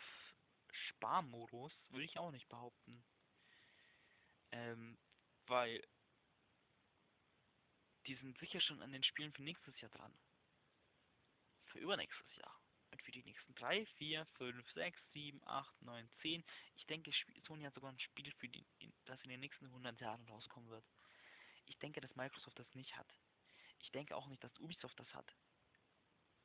[0.71, 3.03] Sparmodus, würde ich auch nicht behaupten.
[4.51, 4.97] Ähm,
[5.47, 5.86] weil
[8.06, 10.17] die sind sicher schon an den Spielen für nächstes Jahr dran.
[11.65, 12.57] Für übernächstes Jahr.
[13.17, 16.43] Die nächsten 3, 4, 5, 6, 7, 8, 9, 10.
[16.75, 17.12] Ich denke,
[17.47, 18.63] Sony hat sogar ein Spiel, für die,
[19.06, 20.86] das in den nächsten 100 Jahren rauskommen wird.
[21.65, 23.12] Ich denke, dass Microsoft das nicht hat.
[23.80, 25.34] Ich denke auch nicht, dass Ubisoft das hat.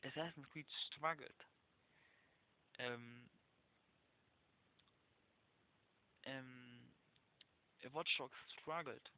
[0.02, 1.46] Assassin's Creed struggelt.
[2.78, 3.28] Ähm,
[6.22, 6.90] ähm,
[7.90, 9.12] Watch Dogs struggled.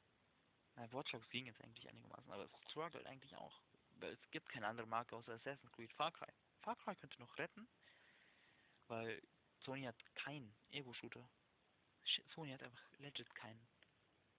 [0.74, 3.62] Na, Watch Dogs ging jetzt eigentlich einigermaßen, aber es struggelt eigentlich auch.
[4.00, 6.32] Weil es gibt keine andere Marke außer Assassin's Creed Far Cry.
[6.64, 7.68] Far Cry könnte noch retten,
[8.88, 9.22] weil
[9.64, 11.28] Sony hat keinen Ego-Shooter.
[12.34, 13.68] Sony hat einfach legit keinen.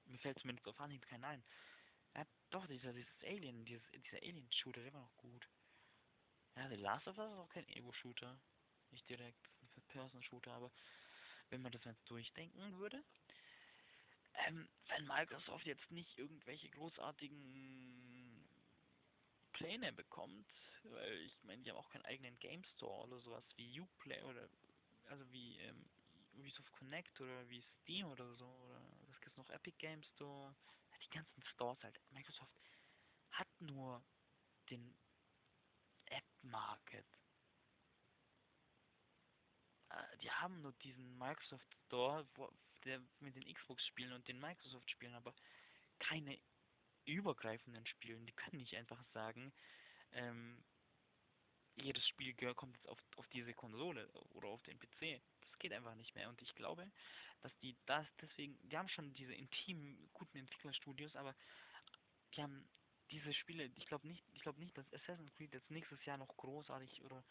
[0.05, 1.43] Mir fällt zumindest auf Anhieb keinen ein.
[2.15, 5.47] Ja, doch, dieser, dieses Alien, dieses, dieser Alien-Shooter, der war noch gut.
[6.55, 8.39] Ja, The Last of Us ist auch kein Ego-Shooter.
[8.89, 10.71] Nicht direkt, ein Person-Shooter, aber
[11.49, 13.03] wenn man das jetzt durchdenken würde,
[14.47, 17.51] ähm, wenn Microsoft jetzt nicht irgendwelche großartigen
[19.65, 20.45] Pläne bekommt,
[20.83, 24.47] weil ich meine, die haben auch keinen eigenen Game Store oder sowas wie Uplay oder
[25.05, 25.89] also wie ähm,
[26.37, 29.49] Ubisoft Connect oder wie Steam oder so oder das gibt noch?
[29.49, 30.55] Epic Game Store,
[31.03, 31.99] die ganzen Stores halt.
[32.11, 32.51] Microsoft
[33.31, 34.03] hat nur
[34.69, 34.95] den
[36.05, 37.07] App Market.
[39.89, 42.51] Äh, die haben nur diesen Microsoft Store, wo,
[42.83, 45.33] der mit den Xbox-Spielen und den Microsoft-Spielen, aber
[45.97, 46.39] keine
[47.13, 48.25] übergreifenden Spielen.
[48.25, 49.53] Die können nicht einfach sagen,
[50.11, 50.63] ähm,
[51.75, 55.21] jedes Spiel kommt jetzt auf, auf diese Konsole oder auf den PC.
[55.41, 56.29] Das geht einfach nicht mehr.
[56.29, 56.89] Und ich glaube,
[57.41, 61.35] dass die das deswegen, die haben schon diese intimen, guten Entwicklerstudios, aber
[62.33, 62.67] die haben
[63.11, 66.35] diese Spiele, ich glaube nicht, ich glaube nicht, dass Assassin's Creed jetzt nächstes Jahr noch
[66.37, 67.23] großartig oder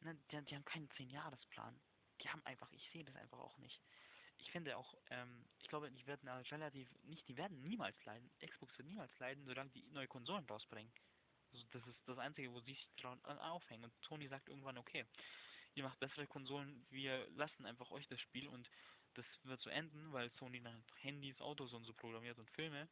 [0.00, 1.80] ne, die, die haben keinen 10-Jahres-Plan
[2.22, 3.80] die haben einfach, ich sehe das einfach auch nicht.
[4.46, 8.30] Ich finde auch, ähm, ich glaube, die werden relativ nicht, die werden niemals leiden.
[8.40, 10.92] Xbox wird niemals leiden, solange die neue Konsolen rausbringen.
[11.52, 13.84] Also das ist das Einzige, wo sie sich dran aufhängen.
[13.84, 15.04] Und Sony sagt irgendwann, okay,
[15.74, 18.70] ihr macht bessere Konsolen, wir lassen einfach euch das Spiel und
[19.14, 22.88] das wird so enden, weil Sony dann Handys, Autos und so programmiert und Filme.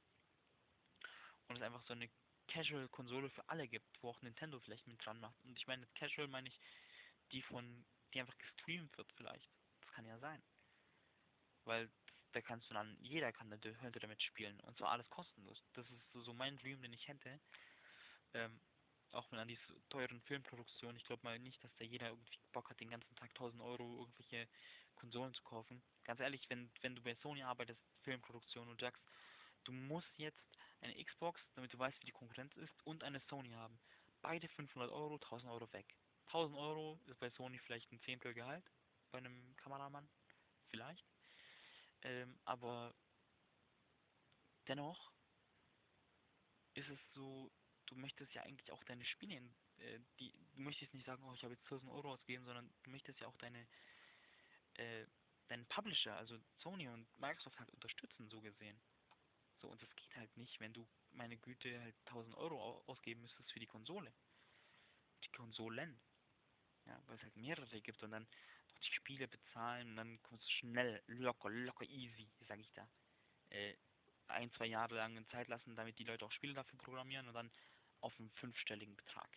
[1.47, 2.11] Und es einfach so eine
[2.49, 5.37] Casual-Konsole für alle gibt, wo auch Nintendo vielleicht mit dran macht.
[5.45, 6.59] Und ich meine, Casual meine ich
[7.31, 9.49] die von die einfach gestreamt wird vielleicht.
[9.81, 10.43] Das kann ja sein.
[11.65, 11.91] Weil
[12.33, 15.63] da kannst du dann, jeder kann da, könnte damit spielen und zwar alles kostenlos.
[15.75, 17.41] Das ist so, so mein Dream, den ich hätte.
[18.35, 18.61] Ähm,
[19.13, 20.97] auch mal an diese teuren Filmproduktionen.
[20.97, 24.01] Ich glaube mal nicht, dass da jeder irgendwie Bock hat, den ganzen Tag 1000 Euro
[24.01, 24.49] irgendwelche
[24.97, 25.83] Konsolen zu kaufen.
[26.03, 29.03] Ganz ehrlich, wenn, wenn du bei Sony arbeitest, Filmproduktion und sagst,
[29.65, 30.43] du musst jetzt
[30.81, 33.79] eine Xbox, damit du weißt, wie die Konkurrenz ist, und eine Sony haben.
[34.21, 35.87] Beide 500 Euro, 1000 Euro weg.
[36.27, 38.65] 1000 Euro ist bei Sony vielleicht ein Zehntel Gehalt,
[39.11, 40.09] bei einem Kameramann,
[40.71, 41.05] vielleicht.
[42.05, 42.95] Ähm, aber
[44.69, 45.13] dennoch
[46.75, 47.51] ist es so,
[47.87, 49.37] du möchtest ja eigentlich auch deine Spiele,
[49.79, 52.91] äh, die, du möchtest nicht sagen, oh, ich habe jetzt 1000 Euro ausgegeben, sondern du
[52.91, 53.67] möchtest ja auch deine,
[54.75, 55.07] äh,
[55.49, 58.81] deinen Publisher, also Sony und Microsoft halt unterstützen, so gesehen.
[59.61, 63.51] So, und das geht halt nicht, wenn du, meine Güte, halt 1000 Euro ausgeben müsstest
[63.53, 64.13] für die Konsole.
[65.25, 66.01] Die Konsolen.
[66.87, 68.27] Ja, weil es halt mehrere gibt und dann
[68.85, 72.89] noch die Spiele bezahlen und dann kommst du schnell, locker, locker easy, sag ich da.
[73.51, 73.75] Äh,
[74.29, 77.51] ein, zwei Jahre lang Zeit lassen, damit die Leute auch Spiele dafür programmieren und dann
[78.01, 79.29] auf einen fünfstelligen Betrag.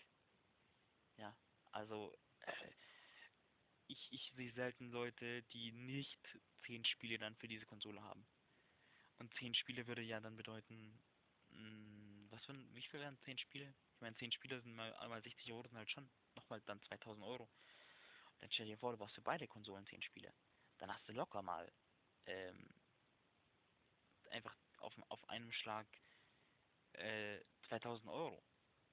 [1.18, 1.36] Ja,
[1.72, 2.72] also äh,
[3.88, 6.20] ich, ich sehe selten Leute, die nicht
[6.66, 8.26] zehn Spiele dann für diese Konsole haben.
[9.20, 11.00] Und zehn Spiele würde ja dann bedeuten,
[11.50, 13.74] mh, hm, was für ein, wie viel wären zehn Spiele?
[13.96, 17.26] Ich meine, zehn Spiele sind mal einmal 60 Euro, sind halt schon nochmal dann 2000
[17.26, 17.50] Euro.
[18.40, 20.34] Dann stell dir vor, du brauchst für beide Konsolen zehn Spiele.
[20.78, 21.72] Dann hast du locker mal
[22.26, 22.70] ähm,
[24.30, 25.88] einfach auf, auf einem Schlag
[26.94, 28.44] äh, 2000 Euro.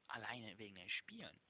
[0.07, 1.41] Alleine wegen den Spielen.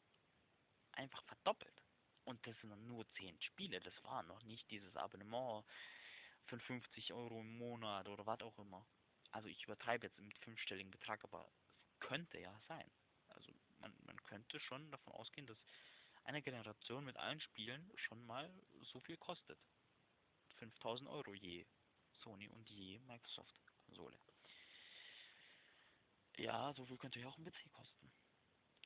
[0.93, 1.83] Einfach verdoppelt.
[2.25, 3.81] Und das sind nur 10 Spiele.
[3.81, 5.65] Das war noch nicht dieses Abonnement
[6.47, 8.87] von 50 Euro im Monat oder was auch immer.
[9.31, 11.51] Also ich übertreibe jetzt mit fünfstelligen Betrag, aber
[11.89, 12.91] es könnte ja sein.
[13.29, 15.59] Also man, man könnte schon davon ausgehen, dass
[16.25, 18.51] eine Generation mit allen Spielen schon mal
[18.83, 19.59] so viel kostet.
[20.57, 21.67] 5000 Euro je
[22.23, 24.19] Sony und je Microsoft Konsole.
[26.37, 28.13] Ja, so viel könnte ja auch ein PC kosten.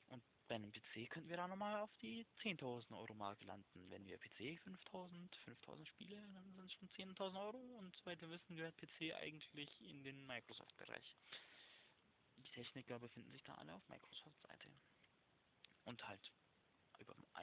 [0.09, 3.91] Und bei einem PC könnten wir da nochmal auf die 10.000 Euro Marke landen.
[3.91, 7.59] Wenn wir PC 5.000, 5.000 Spiele, dann sind es schon 10.000 Euro.
[7.79, 11.17] Und soweit wir wissen, gehört PC eigentlich in den Microsoft-Bereich.
[12.37, 14.71] Die Techniker befinden sich da alle auf Microsoft-Seite.
[15.85, 16.33] Und halt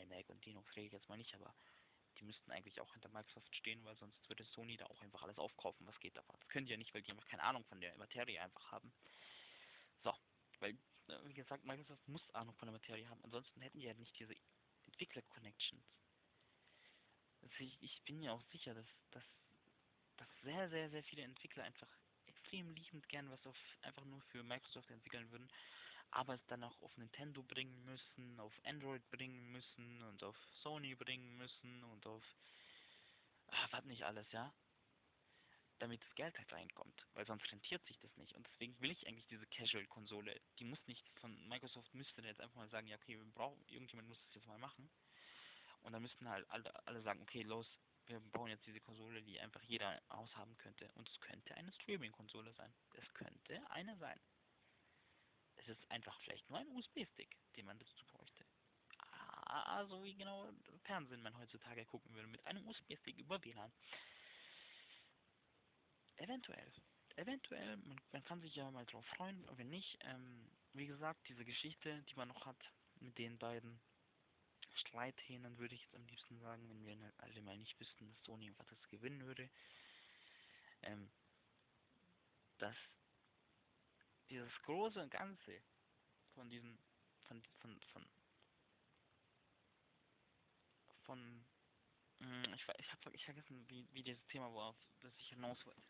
[0.05, 1.53] iMac und rede ich jetzt mal nicht, aber
[2.17, 5.37] die müssten eigentlich auch hinter Microsoft stehen, weil sonst würde Sony da auch einfach alles
[5.37, 6.35] aufkaufen, was geht davon.
[6.39, 8.93] Das können die ja nicht, weil die einfach keine Ahnung von der Materie einfach haben.
[10.03, 10.13] So,
[10.59, 13.93] weil, äh, wie gesagt, Microsoft muss Ahnung von der Materie haben, ansonsten hätten die ja
[13.95, 14.35] nicht diese
[14.85, 15.83] Entwickler-Connections.
[17.41, 19.23] Also ich, ich bin mir auch sicher, dass, dass,
[20.17, 21.89] dass sehr, sehr, sehr viele Entwickler einfach
[22.27, 25.49] extrem liebend gern was auf einfach nur für Microsoft entwickeln würden,
[26.11, 30.95] aber es dann auch auf Nintendo bringen müssen, auf Android bringen müssen und auf Sony
[30.95, 32.23] bringen müssen und auf
[33.47, 34.53] ach, was nicht alles, ja?
[35.79, 38.33] Damit das Geld halt reinkommt, weil sonst rentiert sich das nicht.
[38.33, 40.39] Und deswegen will ich eigentlich diese Casual-Konsole.
[40.59, 44.07] Die muss nicht von Microsoft müsste jetzt einfach mal sagen, ja okay, wir brauchen, irgendjemand
[44.07, 44.89] muss das jetzt mal machen.
[45.81, 47.67] Und dann müssten halt alle, alle sagen, okay, los,
[48.07, 50.89] wir bauen jetzt diese Konsole, die einfach jeder aushaben könnte.
[50.93, 52.73] Und es könnte eine Streaming-Konsole sein.
[52.93, 54.19] Es könnte eine sein.
[55.67, 58.45] Es ist einfach vielleicht nur ein USB-Stick, den man dazu bräuchte.
[59.47, 60.51] Ah, so wie genau
[60.83, 63.71] Fernsehen man heutzutage gucken würde, mit einem USB-Stick über WLAN.
[66.17, 66.71] Eventuell.
[67.15, 69.97] Eventuell, man, man, kann sich ja mal drauf freuen, wenn nicht.
[70.01, 72.57] Ähm, wie gesagt, diese Geschichte, die man noch hat
[72.99, 73.79] mit den beiden
[74.75, 78.47] Streithähnen, würde ich jetzt am liebsten sagen, wenn wir alle mal nicht wüssten, dass Sony
[78.47, 79.49] einfach das gewinnen würde.
[80.83, 81.09] Ähm,
[82.57, 82.75] dass
[84.29, 85.61] dieses große Ganze
[86.33, 86.77] von diesen,
[87.23, 88.05] von, von, von,
[91.03, 91.45] von,
[92.19, 95.63] hm, ich, ich habe ich vergessen, wie, wie dieses Thema war, auf das ich hinaus
[95.65, 95.81] wollte.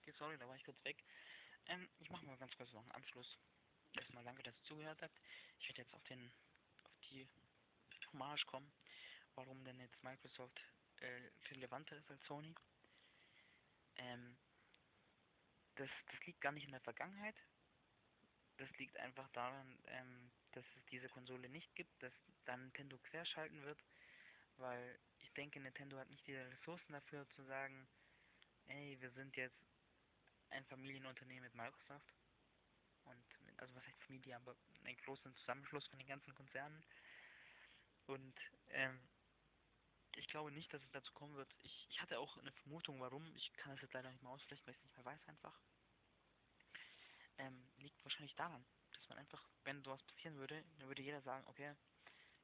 [0.00, 1.04] Okay, sorry, da war ich kurz weg.
[1.66, 3.38] Ähm, ich mache mal ganz kurz noch einen Abschluss.
[3.94, 5.20] Erstmal danke, dass ihr zugehört habt.
[5.58, 6.32] Ich werde jetzt auf den
[6.84, 7.28] auf die
[8.12, 8.70] Hommage kommen,
[9.34, 10.60] warum denn jetzt Microsoft
[11.00, 12.54] äh, relevanter ist als Sony.
[13.96, 14.36] Ähm,
[15.76, 17.36] das, das liegt gar nicht in der Vergangenheit.
[18.58, 22.12] Das liegt einfach daran, ähm, dass es diese Konsole nicht gibt, dass
[22.44, 23.82] dann Nintendo querschalten wird,
[24.56, 27.88] weil ich denke, Nintendo hat nicht die Ressourcen dafür zu sagen,
[28.66, 29.71] ey, wir sind jetzt
[30.52, 32.14] ein Familienunternehmen mit Microsoft.
[33.04, 36.84] Und mit, also was heißt Familie, aber ein großen Zusammenschluss von den ganzen Konzernen.
[38.06, 38.34] Und
[38.68, 38.98] ähm,
[40.16, 41.52] ich glaube nicht, dass es dazu kommen wird.
[41.62, 43.34] Ich, ich hatte auch eine Vermutung, warum.
[43.36, 45.58] Ich kann es jetzt leider nicht mehr ausflechten, weil ich es nicht mehr weiß einfach.
[47.38, 51.46] Ähm, liegt wahrscheinlich daran, dass man einfach, wenn sowas passieren würde, dann würde jeder sagen,
[51.48, 51.74] okay,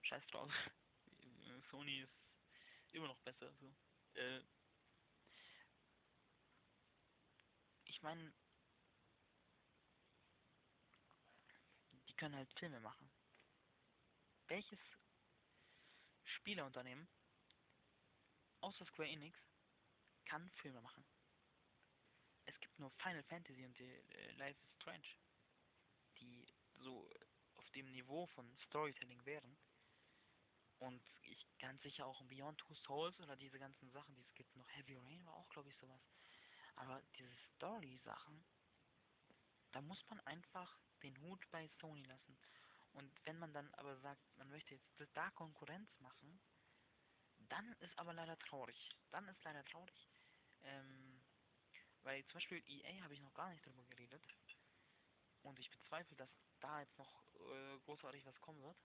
[0.02, 0.50] scheiß drauf,
[1.70, 2.12] Sony ist
[2.92, 3.52] immer noch besser.
[3.61, 3.74] So.
[4.14, 4.42] Äh,
[7.99, 8.32] ich meine,
[12.18, 13.11] können halt Filme machen.
[14.49, 14.78] Welches
[16.24, 17.09] Spieleunternehmen
[18.61, 19.38] außer Square Enix
[20.26, 21.05] kann Filme machen?
[22.44, 25.09] Es gibt nur Final Fantasy und die, äh, Life is Strange,
[26.20, 26.46] die
[26.76, 27.11] so
[27.57, 29.59] auf dem Niveau von Storytelling wären.
[30.78, 34.55] Und ich ganz sicher auch Beyond Two Souls oder diese ganzen Sachen, die es gibt.
[34.57, 36.01] Noch Heavy Rain war auch, glaube ich, sowas.
[36.79, 38.45] Aber diese Story-Sachen,
[39.72, 42.39] da muss man einfach den Hut bei Sony lassen.
[42.93, 46.41] Und wenn man dann aber sagt, man möchte jetzt da Konkurrenz machen,
[47.49, 48.91] dann ist aber leider traurig.
[49.11, 50.09] Dann ist leider traurig.
[50.62, 51.20] Ähm,
[52.03, 54.22] weil zum Beispiel EA habe ich noch gar nicht drüber geredet.
[55.43, 58.79] Und ich bezweifle, dass da jetzt noch äh, großartig was kommen wird.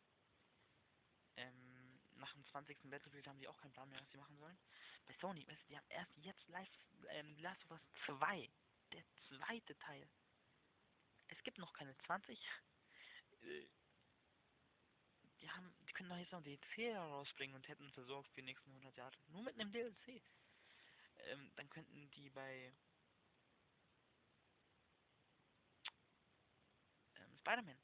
[1.36, 2.89] Ähm, nach dem 20.
[2.89, 4.58] Battlefield haben sie auch keinen Plan mehr, was sie machen sollen.
[5.08, 6.70] Bei Sony, du, die haben erst jetzt live
[7.10, 8.49] ähm, Last of Us 2,
[8.91, 10.08] der zweite Teil.
[11.28, 12.39] Es gibt noch keine 20.
[13.41, 13.68] Äh,
[15.41, 18.70] die haben, die können doch jetzt noch DLC rausbringen und hätten versorgt für die nächsten
[18.70, 19.16] 100 Jahre.
[19.28, 20.22] Nur mit einem DLC.
[21.26, 22.74] Ähm, dann könnten die bei
[27.16, 27.78] ähm, Spider-Man.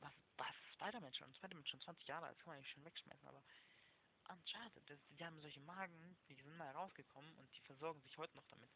[0.00, 1.34] Was, was Spider-Man schon?
[1.34, 3.42] Spider-Man schon 20 Jahre alt, kann man eigentlich schon wegschmeißen, aber
[4.28, 8.34] Uncharted, das, die haben solche Magen, die sind mal rausgekommen und die versorgen sich heute
[8.36, 8.70] noch damit.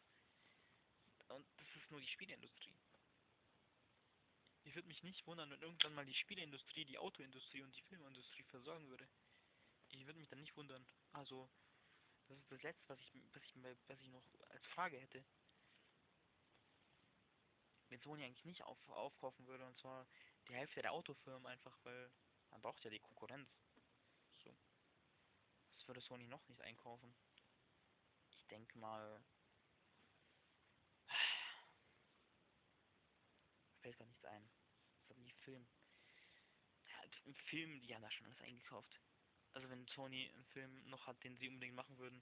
[1.29, 2.75] Und das ist nur die Spieleindustrie.
[4.63, 8.43] Ich würde mich nicht wundern, wenn irgendwann mal die Spieleindustrie, die Autoindustrie und die Filmindustrie
[8.43, 9.07] versorgen würde.
[9.89, 10.85] Ich würde mich dann nicht wundern.
[11.13, 11.49] Also,
[12.27, 13.55] das ist das Letzte, was ich, was ich,
[13.87, 15.23] was ich noch als Frage hätte.
[17.89, 20.05] Wenn Sony eigentlich nicht auf, aufkaufen würde, und zwar
[20.49, 22.11] die Hälfte der Autofirmen einfach, weil
[22.49, 23.49] man braucht ja die Konkurrenz.
[25.87, 27.15] Das würde Sony noch nicht einkaufen.
[28.31, 29.23] Ich denke mal.
[33.81, 34.49] Fällt gar nichts ein.
[34.99, 35.65] Das hat nie Film.
[36.89, 38.99] Ja, im Film, die haben da schon alles eingekauft.
[39.53, 42.21] Also wenn Sony einen Film noch hat, den sie unbedingt machen würden,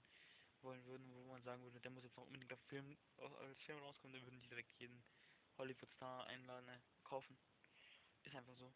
[0.62, 3.80] wollen würden, wo man sagen würde, der muss jetzt noch unbedingt auf Film, als Film
[3.80, 5.04] rauskommen, dann würden die direkt jeden
[5.58, 7.36] Hollywood-Star einladen, äh, kaufen.
[8.22, 8.72] Ist einfach so.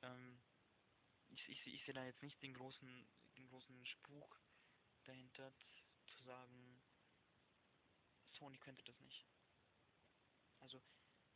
[0.00, 0.40] Ähm,
[1.28, 3.06] ich, ich, ich sehe da jetzt nicht den großen,
[3.40, 4.40] den großen Spuk
[5.04, 5.52] dahinter
[6.06, 6.82] zu sagen,
[8.32, 9.26] Sony könnte das nicht.
[10.60, 10.82] Also,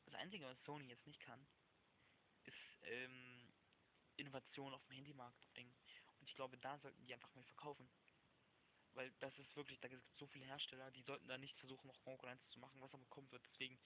[0.05, 1.47] das Einzige, was Sony jetzt nicht kann,
[2.45, 3.53] ist ähm,
[4.17, 5.75] Innovation auf dem Handymarkt bringen.
[6.21, 7.89] Und ich glaube, da sollten die einfach mehr verkaufen.
[8.93, 11.89] Weil das ist wirklich, da gibt es so viele Hersteller, die sollten da nicht versuchen,
[11.89, 13.45] noch Konkurrenz zu machen, was aber kommen wird.
[13.47, 13.79] Deswegen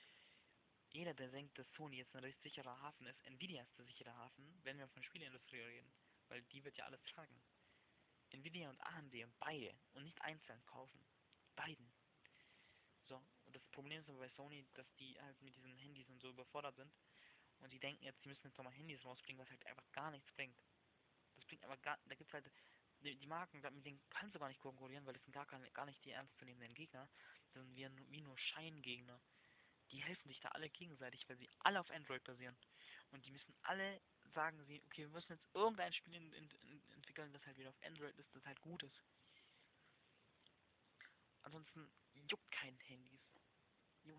[0.90, 4.14] jeder, der denkt, dass Sony jetzt ein recht sicherer Hafen ist, Nvidia ist der sichere
[4.14, 5.92] Hafen, wenn wir von Spieleindustrie reden,
[6.28, 7.40] weil die wird ja alles tragen.
[8.30, 11.04] Nvidia und AMD und beide und nicht einzeln kaufen.
[11.56, 11.90] Beiden.
[13.06, 13.16] So,
[13.46, 16.30] und das Problem ist aber bei Sony, dass die halt mit diesen Handys und so
[16.30, 16.92] überfordert sind
[17.58, 20.30] und die denken jetzt, sie müssen jetzt nochmal Handys rausbringen, was halt einfach gar nichts
[20.32, 20.60] bringt.
[21.36, 22.50] Das bringt aber gar, da gibt's halt,
[23.00, 25.70] die, die Marken, mit denen kannst du gar nicht konkurrieren, weil das sind gar, keine,
[25.70, 27.08] gar nicht die ernstzunehmenden Gegner,
[27.54, 29.20] sondern wie, wie nur Scheingegner
[29.90, 32.56] die helfen sich da alle gegenseitig, weil sie alle auf Android basieren.
[33.10, 34.00] Und die müssen alle
[34.34, 36.50] sagen sie, okay, wir müssen jetzt irgendein Spiel in, in,
[36.94, 39.02] in entwickeln, das halt wieder auf Android ist, das halt gut ist.
[41.42, 43.20] Ansonsten juckt kein Handys.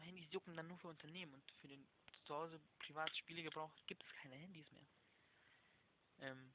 [0.02, 1.88] Handys jucken dann nur für Unternehmen und für den
[2.26, 4.88] zu Hause privat Spielegebrauch gibt es keine Handys mehr.
[6.20, 6.54] Ähm,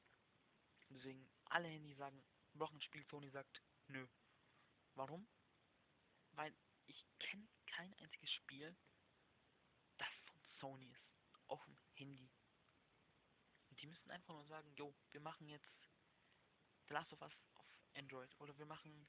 [0.89, 2.23] deswegen alle Handys sagen,
[2.53, 4.07] brauchen ein Spiel, Sony sagt, nö.
[4.93, 5.27] Warum?
[6.31, 6.53] Weil
[6.85, 8.75] ich kenne kein einziges Spiel,
[10.59, 11.03] Sony ist.
[11.47, 12.29] Auf dem Handy.
[13.69, 15.84] Und die müssen einfach nur sagen, jo, wir machen jetzt
[16.87, 17.65] The Last of Us auf
[17.95, 18.33] Android.
[18.39, 19.07] Oder wir machen...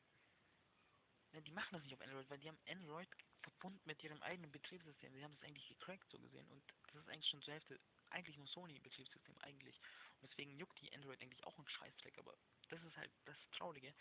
[1.32, 3.08] Ja, die machen das nicht auf Android, weil die haben Android
[3.42, 5.12] verbunden mit ihrem eigenen Betriebssystem.
[5.12, 6.48] Sie haben das eigentlich gecrackt, so gesehen.
[6.50, 9.76] Und das ist eigentlich schon zur Hälfte eigentlich nur Sony-Betriebssystem, eigentlich.
[10.20, 12.16] Und deswegen juckt die Android eigentlich auch ein Scheißdreck.
[12.18, 12.36] Aber
[12.68, 13.94] das ist halt das Traurige.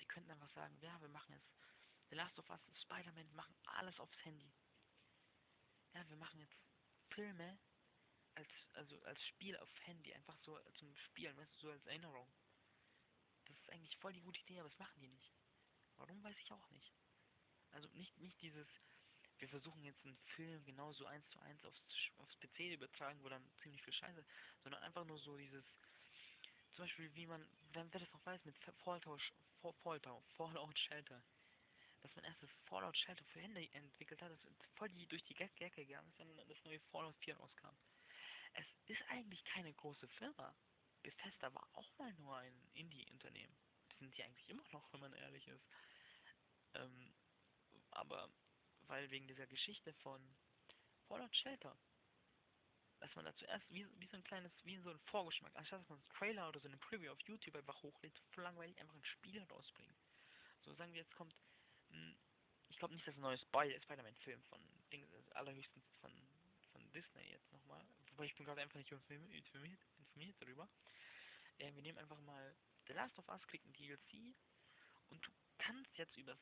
[0.00, 1.50] Die könnten einfach sagen, ja, wir machen jetzt
[2.08, 4.52] The Last of Us, Spider-Man, machen alles aufs Handy.
[5.94, 6.56] Ja, wir machen jetzt
[7.10, 7.58] Filme
[8.34, 12.32] als, also als Spiel auf Handy, einfach so zum Spielen, weißt du, so als Erinnerung.
[13.70, 15.32] Ist eigentlich voll die gute Idee, aber das machen die nicht.
[15.96, 16.92] Warum, weiß ich auch nicht.
[17.70, 18.66] Also nicht, nicht dieses,
[19.38, 21.80] wir versuchen jetzt einen Film genauso eins zu eins aufs,
[22.16, 24.24] aufs PC übertragen, wo dann ziemlich viel Scheiße,
[24.64, 25.64] sondern einfach nur so dieses,
[26.72, 29.22] zum Beispiel wie man, wer das noch weiß, mit Fallout,
[29.82, 31.22] Fallout, Fallout Shelter
[32.02, 35.22] dass man erst das Fallout Shelter für Hände entwickelt hat, das ist voll die durch
[35.24, 37.76] die Gecke gegangen ist, sondern das neue Fallout 4 rauskam.
[38.54, 40.56] Es ist eigentlich keine große Firma.
[41.02, 43.56] Bethesda war auch mal nur ein Indie-Unternehmen.
[43.98, 45.66] Sind die eigentlich immer noch, wenn man ehrlich ist.
[46.74, 47.14] Ähm,
[47.90, 48.30] aber
[48.82, 50.20] weil wegen dieser Geschichte von
[51.06, 51.76] Fallout Shelter
[53.00, 55.88] dass man da zuerst wie, wie so ein kleines, wie so ein Vorgeschmack, anstatt dass
[55.88, 59.04] man einen Trailer oder so eine Preview auf YouTube einfach hochlädt, voll langweilig einfach ein
[59.04, 59.96] Spiel rausbringt.
[60.62, 61.34] So sagen wir jetzt kommt,
[61.88, 62.16] mh, hm,
[62.68, 64.60] ich glaube nicht, dass ein neues Spider-Man-Film von
[64.92, 66.12] Ding, allerhöchstens von,
[66.72, 70.68] von Disney jetzt nochmal, wobei ich bin gerade einfach nicht informiert, informiert darüber.
[71.58, 72.56] Äh, wir nehmen einfach mal
[72.86, 74.34] The Last of Us, klicken DLC
[75.10, 76.38] und du kannst jetzt übers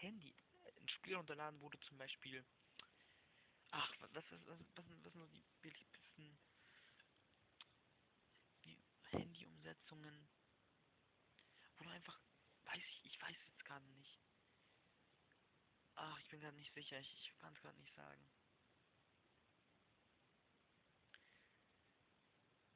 [0.00, 0.34] Handy
[0.80, 2.44] ein Spiel runterladen, wo du zum Beispiel
[3.72, 6.38] Ach, was, was, was, was, was sind so die beliebtesten
[9.12, 10.28] Handy-Umsetzungen?
[11.76, 12.20] Wo du einfach,
[12.64, 14.20] weiß ich, ich weiß jetzt gerade nicht.
[15.94, 18.30] Ach, ich bin gerade nicht sicher, ich, ich kann es gerade nicht sagen.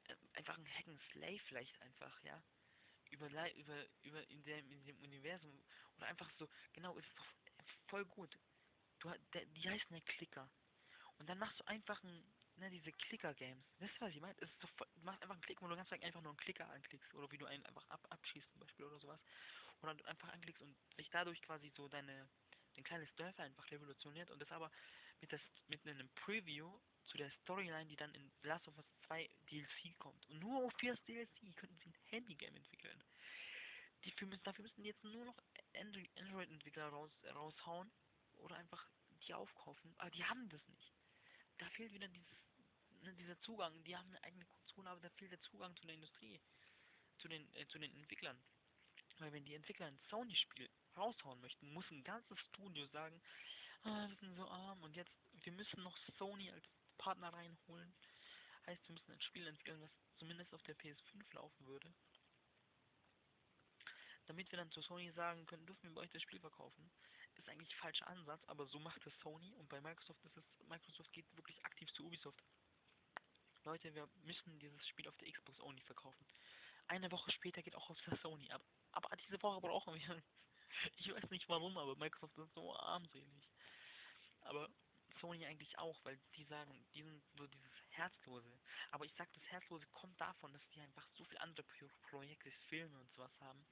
[0.05, 2.41] Ähm, einfach ein Hack and Slay vielleicht einfach, ja.
[3.09, 5.61] Über, über, über in dem, in dem Universum.
[5.95, 7.07] Oder einfach so, genau, ist
[7.87, 8.37] voll gut.
[8.99, 10.49] Du, der, die heißen ja Klicker.
[11.17, 12.23] Und dann machst du einfach ein,
[12.57, 13.65] ne, diese Clicker-Games.
[13.79, 14.35] Weißt du, was ich meine?
[14.39, 16.69] Es ist so, du machst einfach einen Klick, wo du ganz einfach nur einen Klicker
[16.69, 17.13] anklickst.
[17.13, 19.21] Oder wie du einen einfach ab, abschießt zum Beispiel oder sowas.
[19.81, 22.29] Oder du einfach anklickst und sich dadurch quasi so deine,
[22.75, 24.29] dein kleines Dörfer einfach revolutioniert.
[24.31, 24.71] Und das aber
[25.21, 26.77] mit, das, mit einem Preview
[27.07, 30.25] zu der Storyline, die dann in The Last of Us 2 DLC kommt.
[30.29, 33.03] Und nur fürs DLC könnten sie ein Handy-Game entwickeln.
[34.03, 35.37] Die für, dafür müssen jetzt nur noch
[35.73, 37.91] Android-Entwickler raus, raushauen.
[38.35, 38.87] Oder einfach
[39.23, 39.95] die aufkaufen.
[39.97, 40.93] Aber die haben das nicht
[41.57, 42.37] da fehlt wieder dieses,
[43.01, 43.83] ne, dieser Zugang.
[43.83, 46.39] Die haben eine eigene Konsole, aber da fehlt der Zugang zu der Industrie,
[47.19, 48.39] zu den, äh, zu den Entwicklern.
[49.19, 53.19] Weil wenn die Entwickler ein Sony-Spiel raushauen möchten, muss ein ganzes Studio sagen,
[53.83, 55.11] ah, wir sind so arm und jetzt,
[55.43, 56.65] wir müssen noch Sony als
[56.97, 57.93] Partner reinholen.
[58.65, 61.93] Heißt, wir müssen ein Spiel entwickeln, was zumindest auf der PS5 laufen würde.
[64.25, 66.91] Damit wir dann zu Sony sagen können, dürfen wir bei euch das Spiel verkaufen
[67.39, 71.11] ist eigentlich falscher Ansatz, aber so macht es Sony und bei Microsoft ist es, Microsoft
[71.13, 72.43] geht wirklich aktiv zu Ubisoft.
[73.63, 76.25] Leute, wir müssen dieses Spiel auf der Xbox Only verkaufen.
[76.87, 78.61] Eine Woche später geht auch auf der Sony ab.
[78.91, 80.23] Aber diese Woche brauchen wir.
[80.97, 83.49] Ich weiß nicht warum, aber Microsoft ist so armselig.
[84.41, 84.69] Aber
[85.19, 88.59] Sony eigentlich auch, weil die sagen, die sind so dieses Herzlose.
[88.91, 91.63] Aber ich sag, das Herzlose kommt davon, dass die einfach so viele andere
[92.09, 93.65] Projekte, Filme und sowas haben,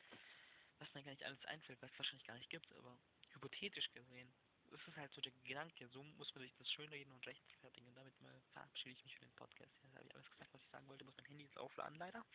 [0.80, 2.98] was mir gar nicht alles einfällt, was es wahrscheinlich gar nicht gibt, aber
[3.34, 4.34] hypothetisch gesehen,
[4.72, 7.88] ist es halt so der Gedanke, so muss man sich das schön reden und rechtfertigen.
[7.88, 9.72] Und damit mal verabschiede ich mich für den Podcast.
[9.82, 12.26] Jetzt habe ich alles gesagt, was ich sagen wollte, muss mein Handy jetzt aufladen leider.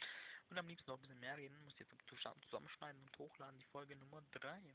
[0.48, 3.96] Und am liebsten noch ein bisschen mehr reden, muss jetzt zusammenschneiden und hochladen, die Folge
[3.96, 4.74] Nummer 3.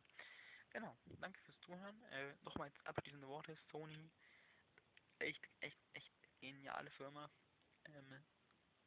[0.69, 2.03] Genau, danke fürs Zuhören.
[2.11, 4.11] Äh, Nochmal abschließende Worte, Sony,
[5.19, 7.29] echt, echt, echt geniale Firma.
[7.85, 8.25] Ähm,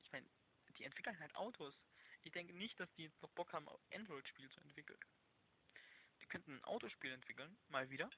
[0.02, 0.28] ich meine,
[0.78, 1.74] die entwickeln halt Autos.
[2.22, 4.98] Ich denke nicht, dass die jetzt noch Bock haben, Android-Spiel zu entwickeln
[6.28, 8.10] könnten ein Autospiel entwickeln, mal wieder.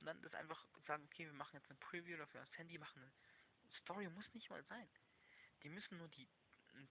[0.00, 3.02] Und dann das einfach sagen, okay, wir machen jetzt eine Preview dafür das Handy, machen
[3.02, 3.12] eine
[3.80, 4.88] Story muss nicht mal sein.
[5.62, 6.28] Die müssen nur die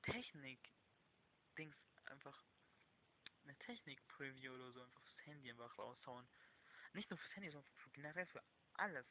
[0.03, 2.43] Technik-Dings einfach
[3.43, 6.27] eine Technik-Preview oder so einfach fürs Handy einfach raushauen.
[6.93, 8.43] Nicht nur fürs Handy, sondern für, generell für
[8.73, 9.05] alles.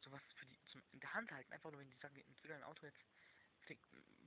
[0.00, 0.55] Sowas für die
[0.92, 1.52] in der Hand halten.
[1.52, 3.00] Einfach nur wenn die sagen, wir entwickeln ein Auto jetzt,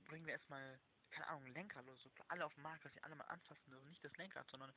[0.06, 0.78] bringen wir erstmal,
[1.10, 3.70] keine Ahnung, ein Lenkrad oder so, alle auf dem Markt, dass sie alle mal anfassen
[3.70, 3.88] dürfen.
[3.88, 4.72] Nicht das Lenkrad, sondern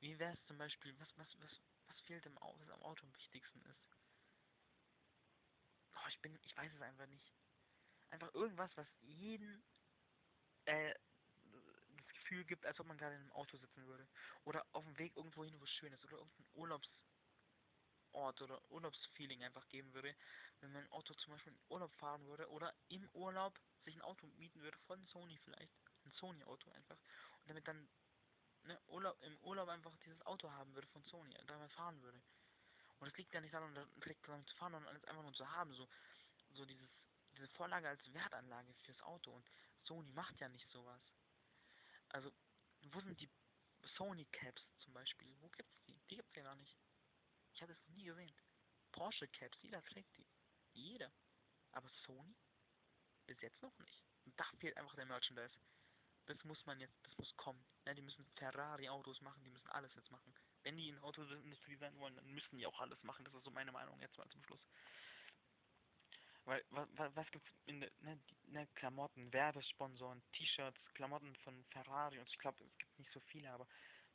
[0.00, 1.50] wie wäre es zum Beispiel, was, was, was,
[1.86, 3.84] was fehlt im Auto, was am Auto am wichtigsten ist?
[5.94, 7.32] Oh, ich bin, ich weiß es einfach nicht.
[8.10, 9.62] Einfach irgendwas, was jeden
[10.66, 10.94] äh,
[11.96, 14.06] das Gefühl gibt, als ob man gerade in einem Auto sitzen würde.
[14.44, 16.04] Oder auf dem Weg irgendwo hin, wo es schön ist.
[16.04, 16.46] Oder irgendein
[18.14, 20.14] Urlaubsort oder Urlaubsfeeling einfach geben würde.
[20.60, 22.48] Wenn man ein Auto zum Beispiel in Urlaub fahren würde.
[22.50, 25.72] Oder im Urlaub sich ein Auto mieten würde von Sony vielleicht.
[26.04, 26.96] Ein Sony-Auto einfach.
[27.40, 27.88] Und damit dann
[28.62, 32.20] ne, Urlaub, im Urlaub einfach dieses Auto haben würde von Sony und damit fahren würde.
[33.00, 35.50] Und es liegt ja nicht daran, direkt damit zu fahren, sondern es einfach nur zu
[35.50, 35.88] haben, so,
[36.52, 36.88] so dieses,
[37.32, 39.32] diese Vorlage als Wertanlage fürs Auto.
[39.32, 39.46] Und
[39.82, 41.02] Sony macht ja nicht sowas.
[42.10, 42.32] Also,
[42.82, 43.28] wo sind die
[43.96, 45.34] Sony Caps zum Beispiel?
[45.40, 45.98] Wo gibt's die?
[46.10, 46.76] Die gibt's ja gar nicht.
[47.54, 48.34] Ich habe es noch nie gesehen.
[48.92, 50.26] Porsche Caps, jeder trägt die.
[50.72, 51.12] Jeder.
[51.72, 52.36] Aber Sony?
[53.26, 54.04] Bis jetzt noch nicht.
[54.24, 55.56] Und da fehlt einfach der Merchandise
[56.26, 57.64] das muss man jetzt, das muss kommen.
[57.86, 60.34] Ja, die müssen Ferrari-Autos machen, die müssen alles jetzt machen.
[60.62, 63.24] Wenn die in der Autoindustrie sein wollen, dann müssen die auch alles machen.
[63.24, 64.60] Das ist so meine Meinung jetzt mal zum Schluss.
[66.46, 72.28] Weil, was, was gibt's in der, ne, ne, Klamotten, Werbesponsoren, T-Shirts, Klamotten von Ferrari und
[72.28, 73.66] ich glaube, es gibt nicht so viele, aber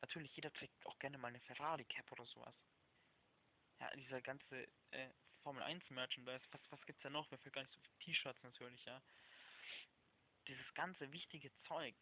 [0.02, 2.54] natürlich jeder trägt auch gerne mal eine Ferrari-Cap oder sowas.
[3.80, 5.10] Ja, dieser ganze äh,
[5.44, 7.30] Formel 1 Merchandise, was, was gibt's da noch?
[7.32, 9.02] Mir fällt gar nicht so viele T-Shirts natürlich, ja
[10.50, 11.96] dieses ganze wichtige Zeug.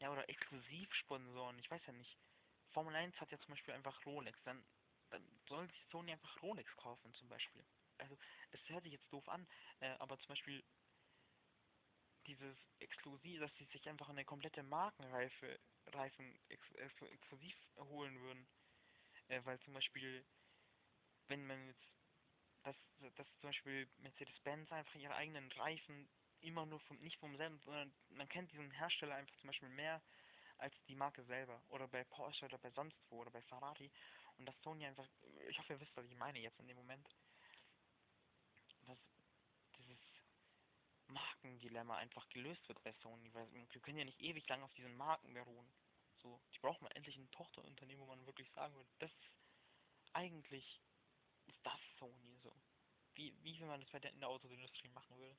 [0.00, 2.18] Ja, oder Exklusivsponsoren, ich weiß ja nicht.
[2.72, 4.62] Formel 1 hat ja zum Beispiel einfach Rolex, dann,
[5.10, 7.64] dann soll sich Sony einfach Rolex kaufen zum Beispiel.
[7.98, 8.18] Also,
[8.50, 9.46] es hört sich jetzt doof an,
[9.80, 10.62] äh, aber zum Beispiel
[12.26, 18.46] dieses exklusiv, dass sie sich einfach eine komplette Markenreife Reifen ex, ex, exklusiv holen würden.
[19.28, 20.26] Äh, weil zum Beispiel,
[21.28, 21.88] wenn man jetzt,
[22.62, 22.76] dass,
[23.14, 26.08] dass zum Beispiel Mercedes-Benz einfach ihre eigenen Reifen
[26.40, 30.02] immer nur vom, nicht vom selben, sondern man kennt diesen Hersteller einfach zum Beispiel mehr
[30.58, 31.62] als die Marke selber.
[31.68, 33.90] Oder bei Porsche oder bei sonst wo oder bei Ferrari.
[34.38, 35.08] Und dass Sony einfach,
[35.48, 37.08] ich hoffe ihr wisst, was ich meine jetzt in dem Moment.
[38.82, 38.98] Dass
[39.78, 39.98] dieses
[41.08, 44.96] Markendilemma einfach gelöst wird bei Sony, weil wir können ja nicht ewig lang auf diesen
[44.96, 45.72] Marken beruhen.
[46.22, 49.30] So, die brauchen mal endlich ein Tochterunternehmen, wo man wirklich sagen würde, das ist
[50.12, 50.80] eigentlich
[51.46, 52.54] ist das Sony so.
[53.14, 55.36] Wie, wie will man das bei der, in der Autoindustrie machen würde.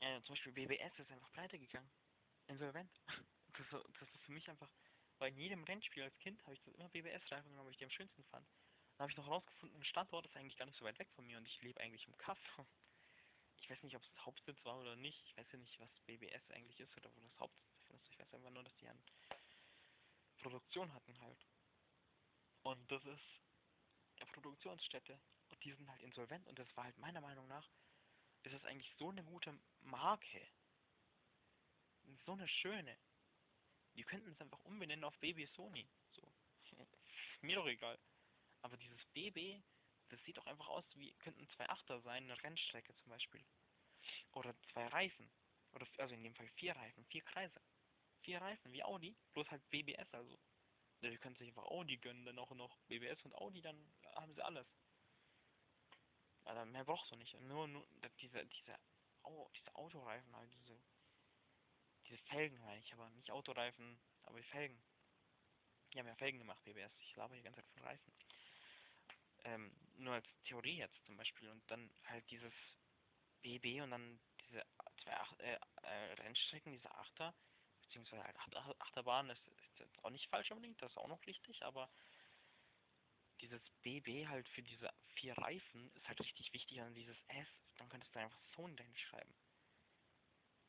[0.00, 1.90] Ja, zum Beispiel BBS ist einfach pleite gegangen.
[2.46, 2.90] Insolvent.
[3.56, 4.68] Das, das ist für mich einfach,
[5.20, 7.90] in jedem Rennspiel als Kind habe ich das immer BBS-Reifen genommen, weil ich die am
[7.90, 8.44] schönsten fand.
[8.96, 11.24] Dann habe ich noch herausgefunden, ein Standort ist eigentlich gar nicht so weit weg von
[11.24, 12.38] mir und ich lebe eigentlich im Kaff.
[13.60, 15.18] Ich weiß nicht, ob es Hauptsitz war oder nicht.
[15.24, 18.08] Ich weiß ja nicht, was BBS eigentlich ist oder wo das Hauptsitz ist.
[18.10, 19.02] Ich weiß einfach nur, dass die eine
[20.36, 21.38] Produktion hatten halt.
[22.64, 23.40] Und das ist
[24.16, 25.20] eine Produktionsstätte.
[25.48, 27.68] Und die sind halt insolvent und das war halt meiner Meinung nach,
[28.42, 30.48] ist das eigentlich so eine gute Marke.
[32.26, 32.98] So eine schöne.
[33.94, 35.88] Die könnten es einfach umbenennen auf Baby Sony.
[36.12, 36.32] So.
[37.42, 37.98] Mir doch egal.
[38.62, 39.62] Aber dieses BB,
[40.08, 43.44] das sieht doch einfach aus wie, könnten zwei Achter sein, eine Rennstrecke zum Beispiel.
[44.32, 45.30] Oder zwei Reifen.
[45.72, 47.60] Oder, also in dem Fall vier Reifen, vier Kreise.
[48.22, 50.38] Vier Reifen, wie Audi, bloß halt BBS also.
[51.10, 53.76] Die können sich einfach Audi gönnen, dann auch noch BBS und Audi, dann
[54.16, 54.66] haben sie alles.
[56.44, 57.34] Also mehr brauchst du nicht.
[57.40, 57.86] Nur, nur
[58.20, 58.78] diese, diese,
[59.22, 60.78] oh, diese Autoreifen halt, diese,
[62.06, 64.82] diese Felgen meine ich, aber nicht Autoreifen, aber die Felgen.
[65.92, 66.92] Die haben ja Felgen gemacht, BBS.
[66.98, 68.12] Ich laber die ganze Zeit von Reifen
[69.44, 72.52] ähm, nur als Theorie jetzt zum Beispiel und dann halt dieses
[73.42, 74.64] BB und dann diese
[75.02, 77.34] zwei Ach äh, äh, Rennstrecken, diese Achter,
[77.94, 79.46] beziehungsweise halt Achter Achterbahn, ist,
[79.78, 81.88] ist auch nicht falsch unbedingt, das ist auch noch richtig, aber
[83.40, 87.88] dieses BB halt für diese vier Reifen ist halt richtig wichtig an dieses S, dann
[87.88, 89.34] könntest du einfach Sony dahin schreiben.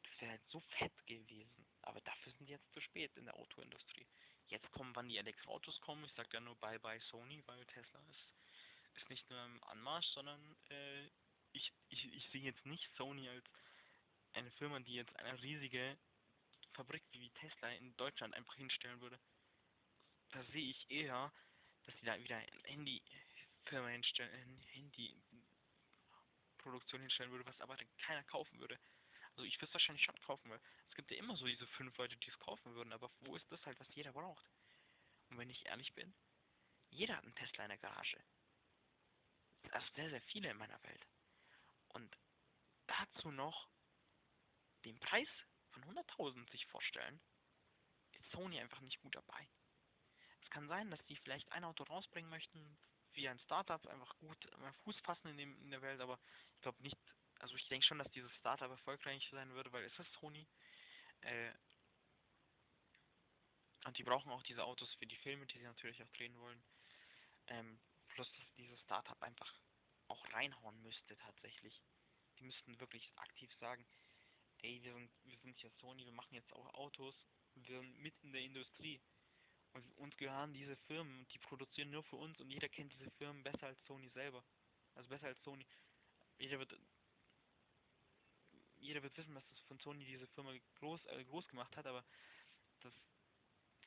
[0.04, 4.08] Das wäre halt so fett gewesen, aber dafür sind jetzt zu spät in der Autoindustrie.
[4.48, 8.00] Jetzt kommen, wann die Elektroautos kommen, ich sag ja nur Bye Bye Sony, weil Tesla
[8.10, 8.36] ist
[8.96, 11.10] ist nicht nur im Anmarsch, sondern äh,
[11.52, 13.44] ich, ich, ich sehe jetzt nicht Sony als
[14.32, 15.98] eine Firma, die jetzt eine riesige
[16.76, 19.20] Fabrik wie Tesla in Deutschland einfach hinstellen würde.
[20.30, 21.34] Da sehe ich eher,
[21.84, 28.78] dass sie da wieder eine Handy-Firma hinstellen, Handy-Produktion hinstellen würde, was aber keiner kaufen würde.
[29.32, 31.98] Also ich würde es wahrscheinlich schon kaufen, weil es gibt ja immer so diese fünf
[31.98, 34.46] Leute, die es kaufen würden, aber wo ist das halt, was jeder braucht?
[35.30, 36.14] Und wenn ich ehrlich bin,
[36.90, 38.24] jeder hat einen Tesla in der Garage
[39.72, 41.06] also sehr, sehr viele in meiner Welt.
[41.90, 42.16] Und
[42.88, 43.70] dazu noch
[44.86, 45.28] den Preis
[45.76, 47.20] von 100.000 sich vorstellen,
[48.14, 49.48] ist Sony einfach nicht gut dabei.
[50.42, 52.78] Es kann sein, dass die vielleicht ein Auto rausbringen möchten,
[53.14, 54.50] wie ein Startup, einfach gut
[54.84, 56.20] Fuß fassen in, dem, in der Welt, aber
[56.56, 56.98] ich glaube nicht,
[57.40, 60.48] also ich denke schon, dass dieses Startup erfolgreich sein würde, weil es ist Sony.
[61.22, 61.52] Äh,
[63.86, 66.64] und die brauchen auch diese Autos für die Filme, die sie natürlich auch drehen wollen.
[67.48, 69.54] Ähm, plus, dass dieses Startup einfach
[70.08, 71.82] auch reinhauen müsste tatsächlich.
[72.40, 73.86] Die müssten wirklich aktiv sagen,
[74.66, 77.16] ey, wir sind, wir sind hier Sony, wir machen jetzt auch Autos,
[77.54, 79.00] wir sind mit in der Industrie.
[79.74, 83.44] Und uns gehören diese Firmen, die produzieren nur für uns und jeder kennt diese Firmen
[83.44, 84.44] besser als Sony selber.
[84.96, 85.66] Also besser als Sony.
[86.38, 86.74] Jeder wird
[88.78, 92.06] jeder wird wissen, dass das von Sony diese Firma groß, äh, groß gemacht hat, aber
[92.82, 92.94] das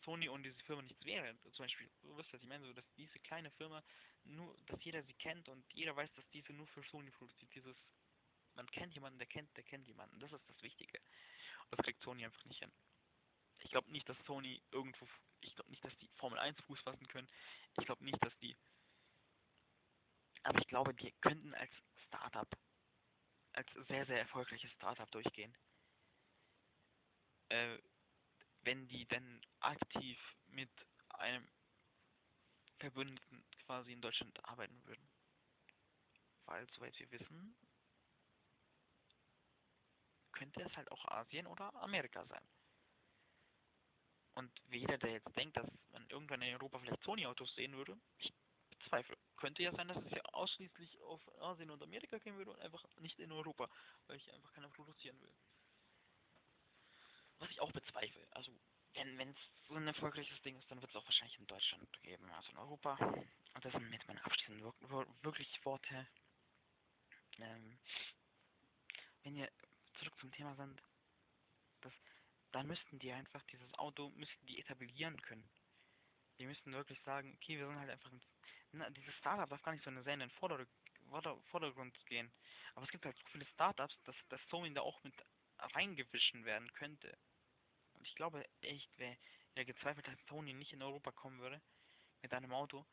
[0.04, 1.38] Sony und diese Firma nichts wäre.
[1.52, 3.82] Zum Beispiel, du wisst, was ich meine, so, dass diese kleine Firma,
[4.24, 7.54] nur, dass jeder sie kennt und jeder weiß, dass diese nur für Sony produziert.
[7.54, 7.76] Dieses,
[8.58, 10.18] man kennt jemanden, der kennt, der kennt jemanden.
[10.18, 10.98] Das ist das Wichtige.
[11.62, 12.72] Und das kriegt Sony einfach nicht hin.
[13.60, 15.08] Ich glaube nicht, dass Sony irgendwo,
[15.40, 17.28] ich glaube nicht, dass die Formel 1 Fuß fassen können.
[17.78, 18.56] Ich glaube nicht, dass die,
[20.42, 21.70] aber ich glaube, die könnten als
[22.06, 22.48] Startup,
[23.52, 25.56] als sehr, sehr erfolgreiches Startup durchgehen.
[27.50, 27.78] Äh,
[28.62, 30.70] wenn die denn aktiv mit
[31.10, 31.48] einem
[32.80, 35.08] Verbündeten quasi in Deutschland arbeiten würden.
[36.46, 37.56] Weil, soweit wir wissen,
[40.38, 42.48] könnte es halt auch Asien oder Amerika sein.
[44.34, 48.32] Und jeder, der jetzt denkt, dass man irgendwann in Europa vielleicht Sony-Autos sehen würde, ich
[48.70, 49.16] bezweifle.
[49.36, 52.84] Könnte ja sein, dass es ja ausschließlich auf Asien und Amerika gehen würde und einfach
[53.00, 53.68] nicht in Europa,
[54.06, 55.34] weil ich einfach keiner produzieren will.
[57.38, 58.26] Was ich auch bezweifle.
[58.30, 58.52] Also,
[58.94, 62.30] wenn es so ein erfolgreiches Ding ist, dann wird es auch wahrscheinlich in Deutschland geben,
[62.30, 62.94] also in Europa.
[63.54, 66.06] Und das sind mit meinen abschließenden wir wirklich Worte.
[67.38, 67.78] Ähm,
[69.22, 69.67] wenn zurück
[70.18, 70.82] zum Thema sind,
[71.80, 71.92] das,
[72.52, 75.48] dann müssten die einfach dieses Auto, müssten die etablieren können.
[76.38, 78.22] Die müssten wirklich sagen, okay, wir sind halt einfach, ein,
[78.72, 80.66] na, dieses Startup darf gar nicht so eine sehr in den Vorder
[81.50, 82.30] Vordergrund gehen.
[82.74, 85.14] Aber es gibt halt so viele Startups, dass, dass Sony da auch mit
[85.58, 87.16] reingewischen werden könnte.
[87.94, 89.16] Und ich glaube echt, wer
[89.54, 91.60] ja gezweifelt hat, Sony nicht in Europa kommen würde,
[92.22, 92.86] mit einem Auto,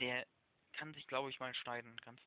[0.00, 0.26] der
[0.72, 2.20] kann sich, glaube ich, mal schneiden, ganz.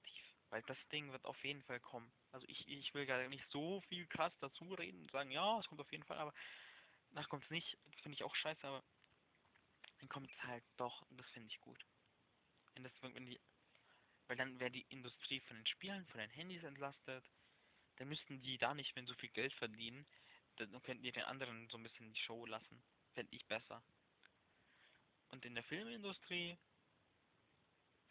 [0.52, 2.12] Weil das Ding wird auf jeden Fall kommen.
[2.32, 5.68] Also ich, ich will gar nicht so viel krass dazu reden und sagen, ja, es
[5.68, 6.34] kommt auf jeden Fall, aber
[7.12, 7.78] nach kommt es nicht.
[8.04, 8.84] Finde ich auch scheiße, aber
[10.00, 11.84] dann kommt es halt doch und das finde ich gut.
[12.74, 13.40] Wenn das, wenn die,
[14.28, 17.24] weil dann wäre die Industrie von den Spielen, von den Handys entlastet,
[17.96, 20.06] dann müssten die da nicht mehr so viel Geld verdienen,
[20.58, 22.84] dann könnten die den anderen so ein bisschen die Show lassen.
[23.14, 23.82] Fände ich besser.
[25.30, 26.58] Und in der Filmindustrie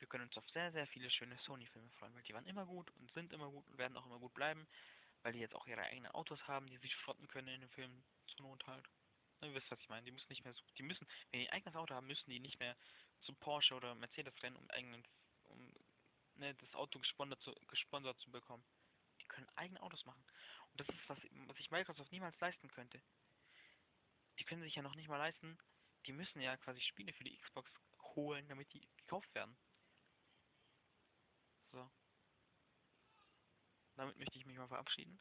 [0.00, 2.90] wir können uns auf sehr, sehr viele schöne Sony-Filme freuen, weil die waren immer gut
[2.96, 4.66] und sind immer gut und werden auch immer gut bleiben,
[5.22, 8.02] weil die jetzt auch ihre eigenen Autos haben, die sich schrotten können in den Filmen
[8.26, 8.88] zur Not halt.
[9.40, 10.04] Na, ihr wisst, was ich meine.
[10.04, 12.40] Die müssen nicht mehr so, die müssen, wenn die ein eigenes Auto haben, müssen die
[12.40, 12.76] nicht mehr
[13.20, 15.06] zu Porsche oder Mercedes rennen, um eigenen,
[15.44, 15.72] um
[16.36, 18.64] ne, das Auto gesponsert zu, gesponsert zu bekommen.
[19.20, 20.24] Die können eigene Autos machen.
[20.72, 23.02] Und das ist was, was sich Microsoft niemals leisten könnte.
[24.38, 25.58] Die können sich ja noch nicht mal leisten,
[26.06, 27.70] die müssen ja quasi Spiele für die Xbox
[28.14, 29.56] holen, damit die gekauft werden.
[31.72, 31.90] So.
[34.00, 35.20] Damit möchte ich mich mal verabschieden.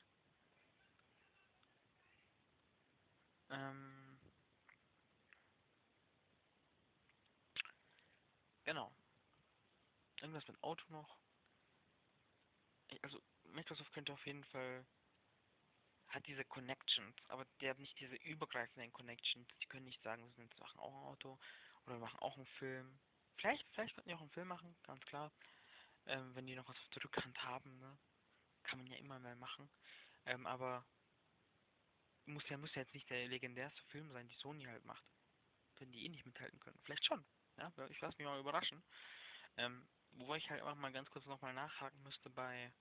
[3.50, 4.18] Ähm.
[8.64, 8.90] Genau.
[10.22, 11.18] Irgendwas mit Auto noch.
[13.02, 14.86] Also, Microsoft könnte auf jeden Fall
[16.08, 19.46] hat diese Connections, aber der hat nicht diese übergreifenden Connections.
[19.62, 21.38] Die können nicht sagen, wir sind machen auch ein Auto
[21.86, 22.98] oder machen auch einen Film.
[23.36, 25.34] Vielleicht, vielleicht könnten die auch einen Film machen, ganz klar
[26.08, 27.98] ähm, wenn die noch was auf der Rückhand haben, ne?
[28.70, 29.68] Kann man ja immer mal machen.
[30.26, 30.86] Ähm, aber
[32.26, 35.04] muss ja, muss ja jetzt nicht der legendärste Film sein, die Sony halt macht.
[35.78, 36.80] Wenn die eh nicht mithalten können.
[36.84, 37.26] Vielleicht schon.
[37.58, 38.84] Ja, ich lasse mich mal überraschen.
[39.58, 42.72] Ähm, wo ich halt auch mal ganz kurz nochmal nachhaken müsste bei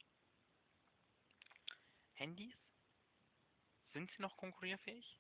[2.17, 2.55] Handys.
[3.95, 5.19] Sind sie noch konkurrierfähig?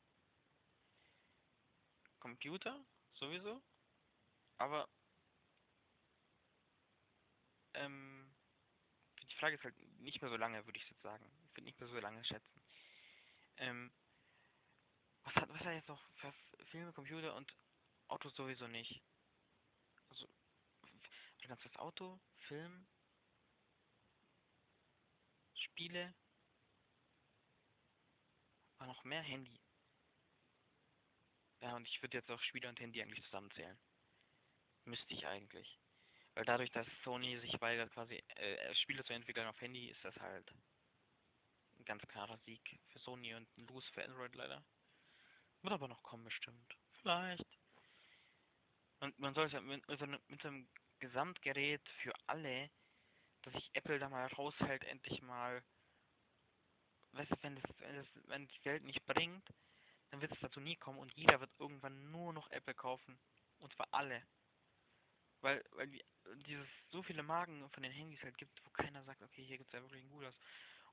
[2.20, 3.62] Computer sowieso.
[4.58, 4.86] Aber
[7.72, 8.17] ähm,
[9.39, 11.24] Frage ist halt nicht mehr so lange, würde ich jetzt sagen.
[11.47, 12.62] Ich würde nicht mehr so lange schätzen.
[13.57, 13.93] Ähm,
[15.24, 16.32] was hat, was hat jetzt noch für
[16.66, 17.55] Filme, Computer und
[18.09, 19.03] Autos sowieso nicht?
[20.11, 20.28] Also,
[21.41, 22.86] du kannst das Auto, Film,
[25.55, 26.14] Spiele,
[28.78, 29.61] war noch mehr Handy.
[31.61, 33.78] Ja, und ich würde jetzt auch Spiele und Handy eigentlich zusammenzählen.
[34.84, 35.78] Müsste ich eigentlich.
[36.39, 40.14] Weil dadurch, dass Sony sich weigert, quasi äh, Spiele zu entwickeln auf Handy, ist das
[40.20, 40.49] halt
[41.76, 44.64] ein ganz klarer Sieg für Sony und ein Lose für Android leider.
[45.62, 46.76] Wird aber noch kommen bestimmt.
[47.01, 47.59] Vielleicht.
[49.01, 50.68] Und man soll es ja mit, mit, mit so einem
[51.01, 52.70] Gesamtgerät für alle,
[53.43, 55.64] dass sich Apple da mal raushält, endlich mal.
[57.14, 59.49] Weißt du, wenn das, wenn das, wenn das Geld nicht bringt,
[60.11, 63.18] dann wird es dazu nie kommen und jeder wird irgendwann nur noch Apple kaufen.
[63.59, 64.22] Und zwar alle.
[65.41, 66.05] Weil, weil die,
[66.47, 69.72] dieses so viele Marken von den Handys halt gibt, wo keiner sagt, okay, hier gibt
[69.72, 70.34] es ja wirklich ein gutes.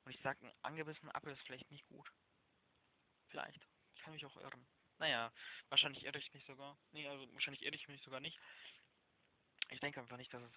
[0.03, 2.11] Und ich sage, ein angebissener Apple ist vielleicht nicht gut.
[3.29, 3.67] Vielleicht.
[3.95, 4.67] Ich kann mich auch irren.
[4.99, 5.33] Naja,
[5.69, 6.77] wahrscheinlich irre ich mich sogar.
[6.91, 8.39] Nee, also wahrscheinlich irre ich mich sogar nicht.
[9.69, 10.51] Ich denke einfach nicht, dass es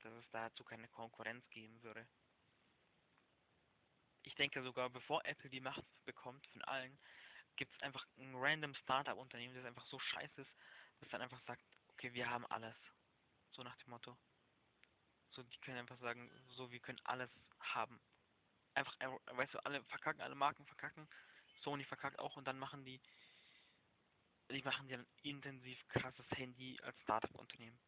[0.00, 2.06] dass es dazu keine Konkurrenz geben würde.
[4.22, 6.98] Ich denke sogar, bevor Apple die Macht bekommt von allen,
[7.56, 10.52] gibt es einfach ein random Startup-Unternehmen, das einfach so scheiße ist,
[11.00, 12.76] das dann einfach sagt, okay, wir haben alles.
[13.52, 14.16] So nach dem Motto.
[15.30, 17.30] So, die können einfach sagen, so, wir können alles
[17.60, 18.00] haben.
[18.74, 21.08] Einfach, äh, weißt du, alle verkacken, alle Marken verkacken.
[21.62, 23.00] Sony verkackt auch und dann machen die,
[24.50, 27.78] die machen ja ein intensiv krasses Handy als Startup-Unternehmen.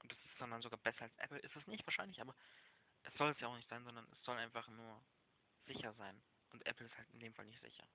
[0.00, 1.38] Und das ist dann, sogar besser als Apple.
[1.38, 2.34] Ist es nicht wahrscheinlich, aber
[3.02, 5.04] es soll es ja auch nicht sein, sondern es soll einfach nur
[5.66, 6.22] sicher sein.
[6.50, 7.86] Und Apple ist halt in dem Fall nicht sicher.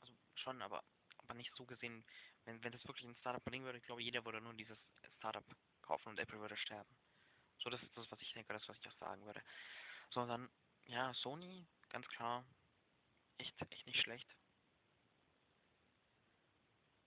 [0.00, 0.84] Also schon, aber,
[1.18, 2.04] aber nicht so gesehen,
[2.48, 4.78] wenn, wenn das wirklich ein Startup bringen würde, ich glaube, jeder würde nur dieses
[5.18, 5.44] Startup
[5.82, 6.88] kaufen und Apple würde sterben.
[7.58, 9.42] So, das ist das, was ich denke, das, was ich auch sagen würde.
[10.10, 10.48] So, dann,
[10.86, 12.44] ja, Sony, ganz klar,
[13.36, 14.34] echt, echt nicht schlecht.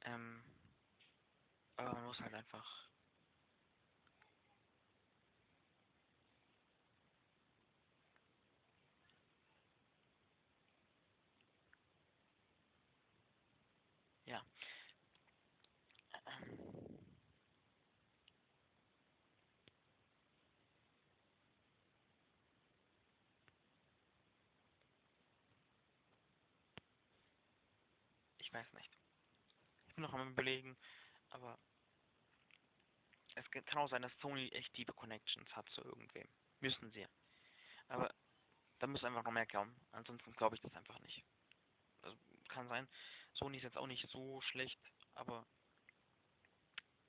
[0.01, 0.43] Ähm,
[1.75, 2.89] aber man muss halt einfach
[14.25, 14.45] ja.
[28.51, 28.97] Ich weiß nicht.
[29.87, 30.77] Ich bin noch am überlegen,
[31.29, 31.57] aber
[33.35, 36.27] es kann auch sein, dass Sony echt tiefe Connections hat zu irgendwem.
[36.59, 37.07] Müssen sie.
[37.87, 38.13] Aber
[38.79, 39.73] da muss einfach noch mehr kommen.
[39.93, 41.23] Ansonsten glaube ich das einfach nicht.
[42.01, 42.17] Also,
[42.49, 42.89] kann sein.
[43.33, 44.79] Sony ist jetzt auch nicht so schlecht,
[45.13, 45.47] aber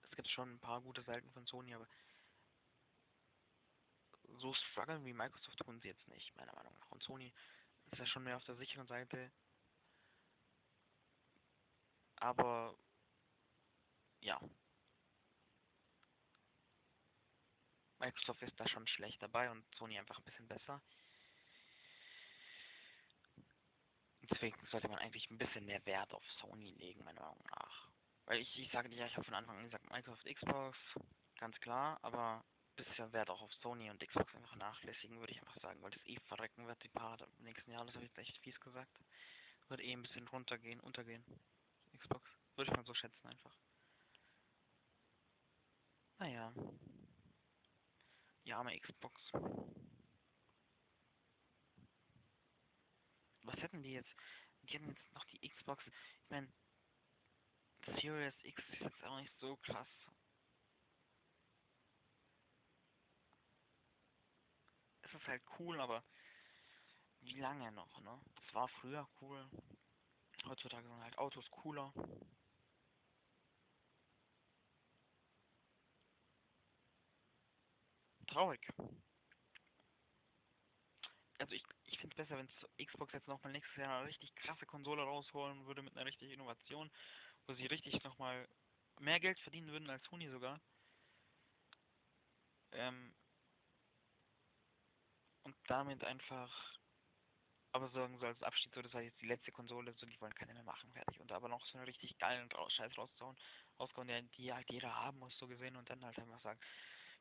[0.03, 1.88] es gibt schon ein paar gute Seiten von Sony, aber
[4.38, 6.90] so strugglen wie Microsoft tun sie jetzt nicht, meiner Meinung nach.
[6.93, 7.32] Und Sony
[7.90, 9.32] ist ja schon mehr auf der sicheren Seite.
[12.23, 12.77] Aber
[14.20, 14.41] ja.
[17.99, 20.81] Microsoft ist da schon schlecht dabei und Sony einfach ein bisschen besser.
[24.31, 27.89] Deswegen sollte man eigentlich ein bisschen mehr Wert auf Sony legen, meiner Meinung nach.
[28.27, 30.79] Weil ich, ich sage dir ja, ich habe von Anfang an gesagt, Microsoft, Xbox,
[31.39, 32.45] ganz klar, aber
[32.77, 36.07] bisschen Wert auch auf Sony und Xbox einfach nachlässigen, würde ich einfach sagen, weil das
[36.07, 38.97] eh verrecken wird, die paar im nächsten Jahr, das habe ich jetzt echt fies gesagt.
[39.68, 41.25] Wird eh ein bisschen runtergehen, untergehen.
[42.03, 42.31] Xbox.
[42.57, 43.57] Würde ich mal so schätzen einfach.
[46.19, 46.53] Naja.
[48.45, 49.21] Die arme Xbox.
[53.43, 54.15] Was hätten die jetzt?
[54.63, 55.85] Die hätten jetzt noch die Xbox.
[55.87, 56.53] Ich meine,
[58.01, 59.89] Series X ist jetzt auch nicht so krass.
[65.03, 66.05] Es ist halt cool, aber
[67.21, 68.21] wie lange noch, ne?
[68.37, 69.49] Das war früher cool.
[70.47, 71.93] Heutzutage sind halt Autos cooler.
[78.26, 78.61] Traurig.
[81.38, 84.64] Also ich, ich finde es besser, wenn Xbox jetzt nochmal nächstes Jahr eine richtig krasse
[84.64, 86.90] Konsole rausholen würde mit einer richtigen Innovation,
[87.47, 88.49] wo sie richtig nochmal
[89.01, 90.61] mehr Geld verdienen würden als Sony sogar.
[92.72, 93.12] Ähm,
[95.45, 96.51] und damit einfach
[97.73, 100.35] aber sagen so als Abschied, so das war jetzt die letzte Konsole, so die wollen
[100.35, 101.18] keine mehr machen, fertig.
[101.20, 103.37] Und aber noch so einen richtig geilen Scheiß rauszuhauen,
[103.79, 106.61] rausgehauen, der, die halt jeder haben muss, so gesehen, und dann halt einfach sagen,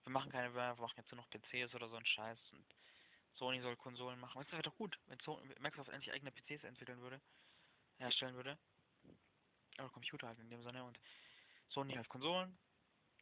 [0.04, 2.66] wir machen keine mehr, wir machen jetzt nur noch PCs oder so ein Scheiß und
[3.36, 4.42] Sony soll Konsolen machen.
[4.44, 7.22] Das wäre doch gut, wenn Sony, Microsoft endlich eigene PCs entwickeln würde,
[7.98, 8.58] herstellen würde.
[9.78, 11.00] Oder Computer halt in dem Sinne und
[11.70, 12.58] Sony halt Konsolen,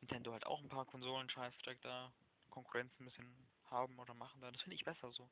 [0.02, 2.12] Nintendo halt auch ein paar Konsolen, Scheiß direkt da,
[2.50, 4.52] Konkurrenz ein bisschen haben oder machen da.
[4.52, 5.30] Das finde ich besser so.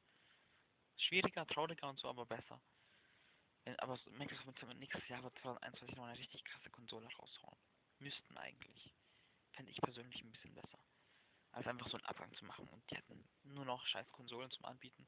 [0.98, 2.62] Schwieriger, trauriger und so, aber besser.
[3.80, 7.58] Aber Microsoft wird nächstes Jahr wird 2021 noch eine richtig krasse Konsole raushauen.
[8.00, 8.93] Müssten eigentlich.
[9.52, 10.80] Fände ich persönlich ein bisschen besser.
[11.52, 14.66] Als einfach so einen Abgang zu machen und die hätten nur noch scheiß Konsolen zum
[14.66, 15.08] Anbieten.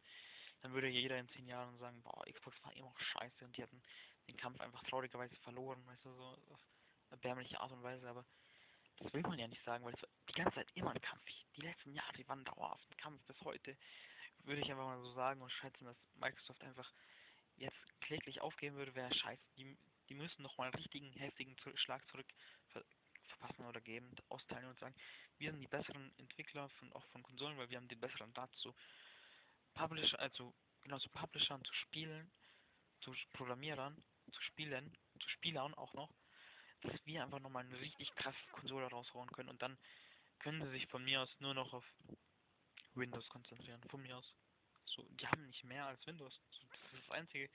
[0.62, 3.62] Dann würde jeder in 10 Jahren sagen, boah, Xbox war immer noch scheiße und die
[3.62, 3.82] hätten
[4.28, 6.60] den Kampf einfach traurigerweise verloren, weißt du, so auf
[7.12, 8.26] erbärmliche Art und Weise, aber
[8.98, 11.24] das will man ja nicht sagen, weil es die ganze Zeit immer ein Kampf.
[11.56, 13.78] Die letzten Jahre, die waren dauerhaft ein Kampf bis heute
[14.46, 16.92] würde ich einfach mal so sagen und schätzen, dass Microsoft einfach
[17.58, 19.42] jetzt kläglich aufgeben würde, wäre scheiße.
[19.58, 19.78] Die,
[20.08, 22.28] die müssen nochmal einen richtigen, heftigen Schlag zurück
[22.70, 22.84] ver
[23.28, 24.96] verpassen oder geben, austeilen und sagen,
[25.38, 28.54] wir sind die besseren Entwickler von, auch von Konsolen, weil wir haben den besseren Draht
[28.56, 28.76] zu
[29.76, 32.32] Publisher, also genau zu Publishern, zu Spielen,
[33.02, 36.12] zu Programmierern, zu Spielen, zu Spielern auch noch,
[36.82, 39.78] dass wir einfach nochmal eine richtig krasse Konsole raushauen können und dann
[40.40, 41.86] können sie sich von mir aus nur noch auf
[42.96, 44.36] Windows konzentrieren, von mir aus.
[44.86, 46.40] So, die haben nicht mehr als Windows.
[46.52, 47.50] Das ist das einzige,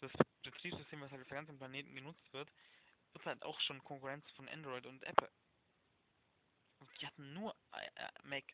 [0.00, 2.50] das Betriebssystem, was halt auf dem ganzen Planeten genutzt wird,
[3.12, 5.30] wird halt auch schon Konkurrenz von Android und Apple.
[6.78, 7.54] Und die hatten nur
[8.24, 8.44] Mac,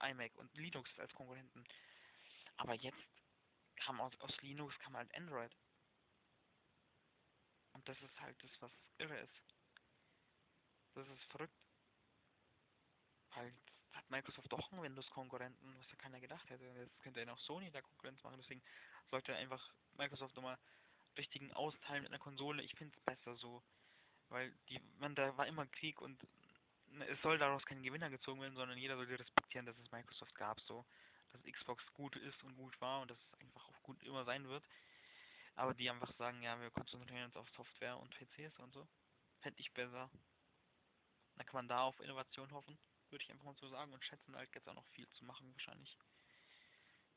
[0.00, 1.64] iMac und Linux als Konkurrenten.
[2.56, 2.98] Aber jetzt
[3.76, 5.56] kam aus, aus Linux kam halt Android.
[7.72, 9.42] Und das ist halt das, was irre ist.
[10.94, 11.56] Das ist verrückt.
[13.30, 13.54] Halt
[14.12, 16.64] Microsoft doch einen Windows-Konkurrenten, was ja keiner gedacht hätte.
[16.64, 18.62] Jetzt könnte ja auch Sony da Konkurrenz machen, deswegen
[19.10, 20.58] sollte einfach Microsoft nochmal
[21.16, 22.62] richtigen austeilen mit einer Konsole.
[22.62, 23.62] Ich finde es besser so,
[24.28, 26.22] weil die, man, da war immer Krieg und
[26.88, 30.34] ne, es soll daraus kein Gewinner gezogen werden, sondern jeder sollte respektieren, dass es Microsoft
[30.34, 30.84] gab, so,
[31.32, 34.46] dass Xbox gut ist und gut war und dass es einfach auch gut immer sein
[34.46, 34.64] wird.
[35.54, 38.86] Aber die einfach sagen, ja, wir konzentrieren uns auf Software und PCs und so.
[39.40, 40.10] Fände ich besser.
[41.36, 42.78] Dann kann man da auf Innovation hoffen
[43.12, 45.52] würde ich einfach mal so sagen und schätzen halt jetzt auch noch viel zu machen
[45.52, 45.96] wahrscheinlich.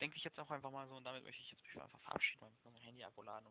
[0.01, 2.41] Denke ich jetzt auch einfach mal so und damit möchte ich jetzt mich einfach verabschieden,
[2.41, 3.47] weil mein Handy Akku laden.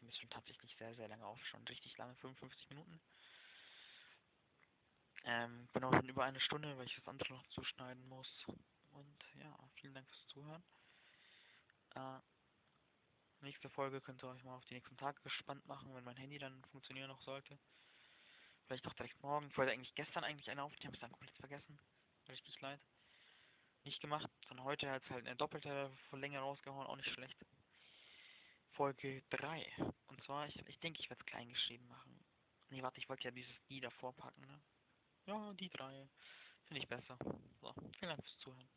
[0.00, 3.00] Wir schon tatsächlich sehr, sehr lange auf, schon richtig lange, 55 Minuten.
[5.24, 8.46] Ähm, auch schon über eine Stunde, weil ich das andere noch zuschneiden muss.
[8.92, 10.64] Und ja, vielen Dank fürs Zuhören.
[11.94, 12.20] Äh,
[13.40, 16.38] nächste Folge könnt ihr euch mal auf die nächsten Tage gespannt machen, wenn mein Handy
[16.38, 17.58] dann funktionieren noch sollte.
[18.68, 19.48] Vielleicht auch direkt morgen.
[19.48, 21.80] Ich wollte eigentlich gestern eigentlich eine aufnehmen, es dann komplett vergessen.
[22.28, 22.80] Richtig leid.
[23.84, 24.30] Nicht gemacht.
[24.50, 27.38] Dann heute hat es halt eine doppelte Länge rausgehauen, auch nicht schlecht.
[28.72, 29.66] Folge 3.
[30.08, 32.22] Und zwar, ich, ich denke, ich werde es klein geschrieben machen.
[32.68, 34.60] Nee, warte, ich wollte ja dieses die davor packen, ne?
[35.24, 36.06] Ja, die drei.
[36.66, 37.16] Finde ich besser.
[37.62, 38.68] So, vielen Dank fürs Zuhören.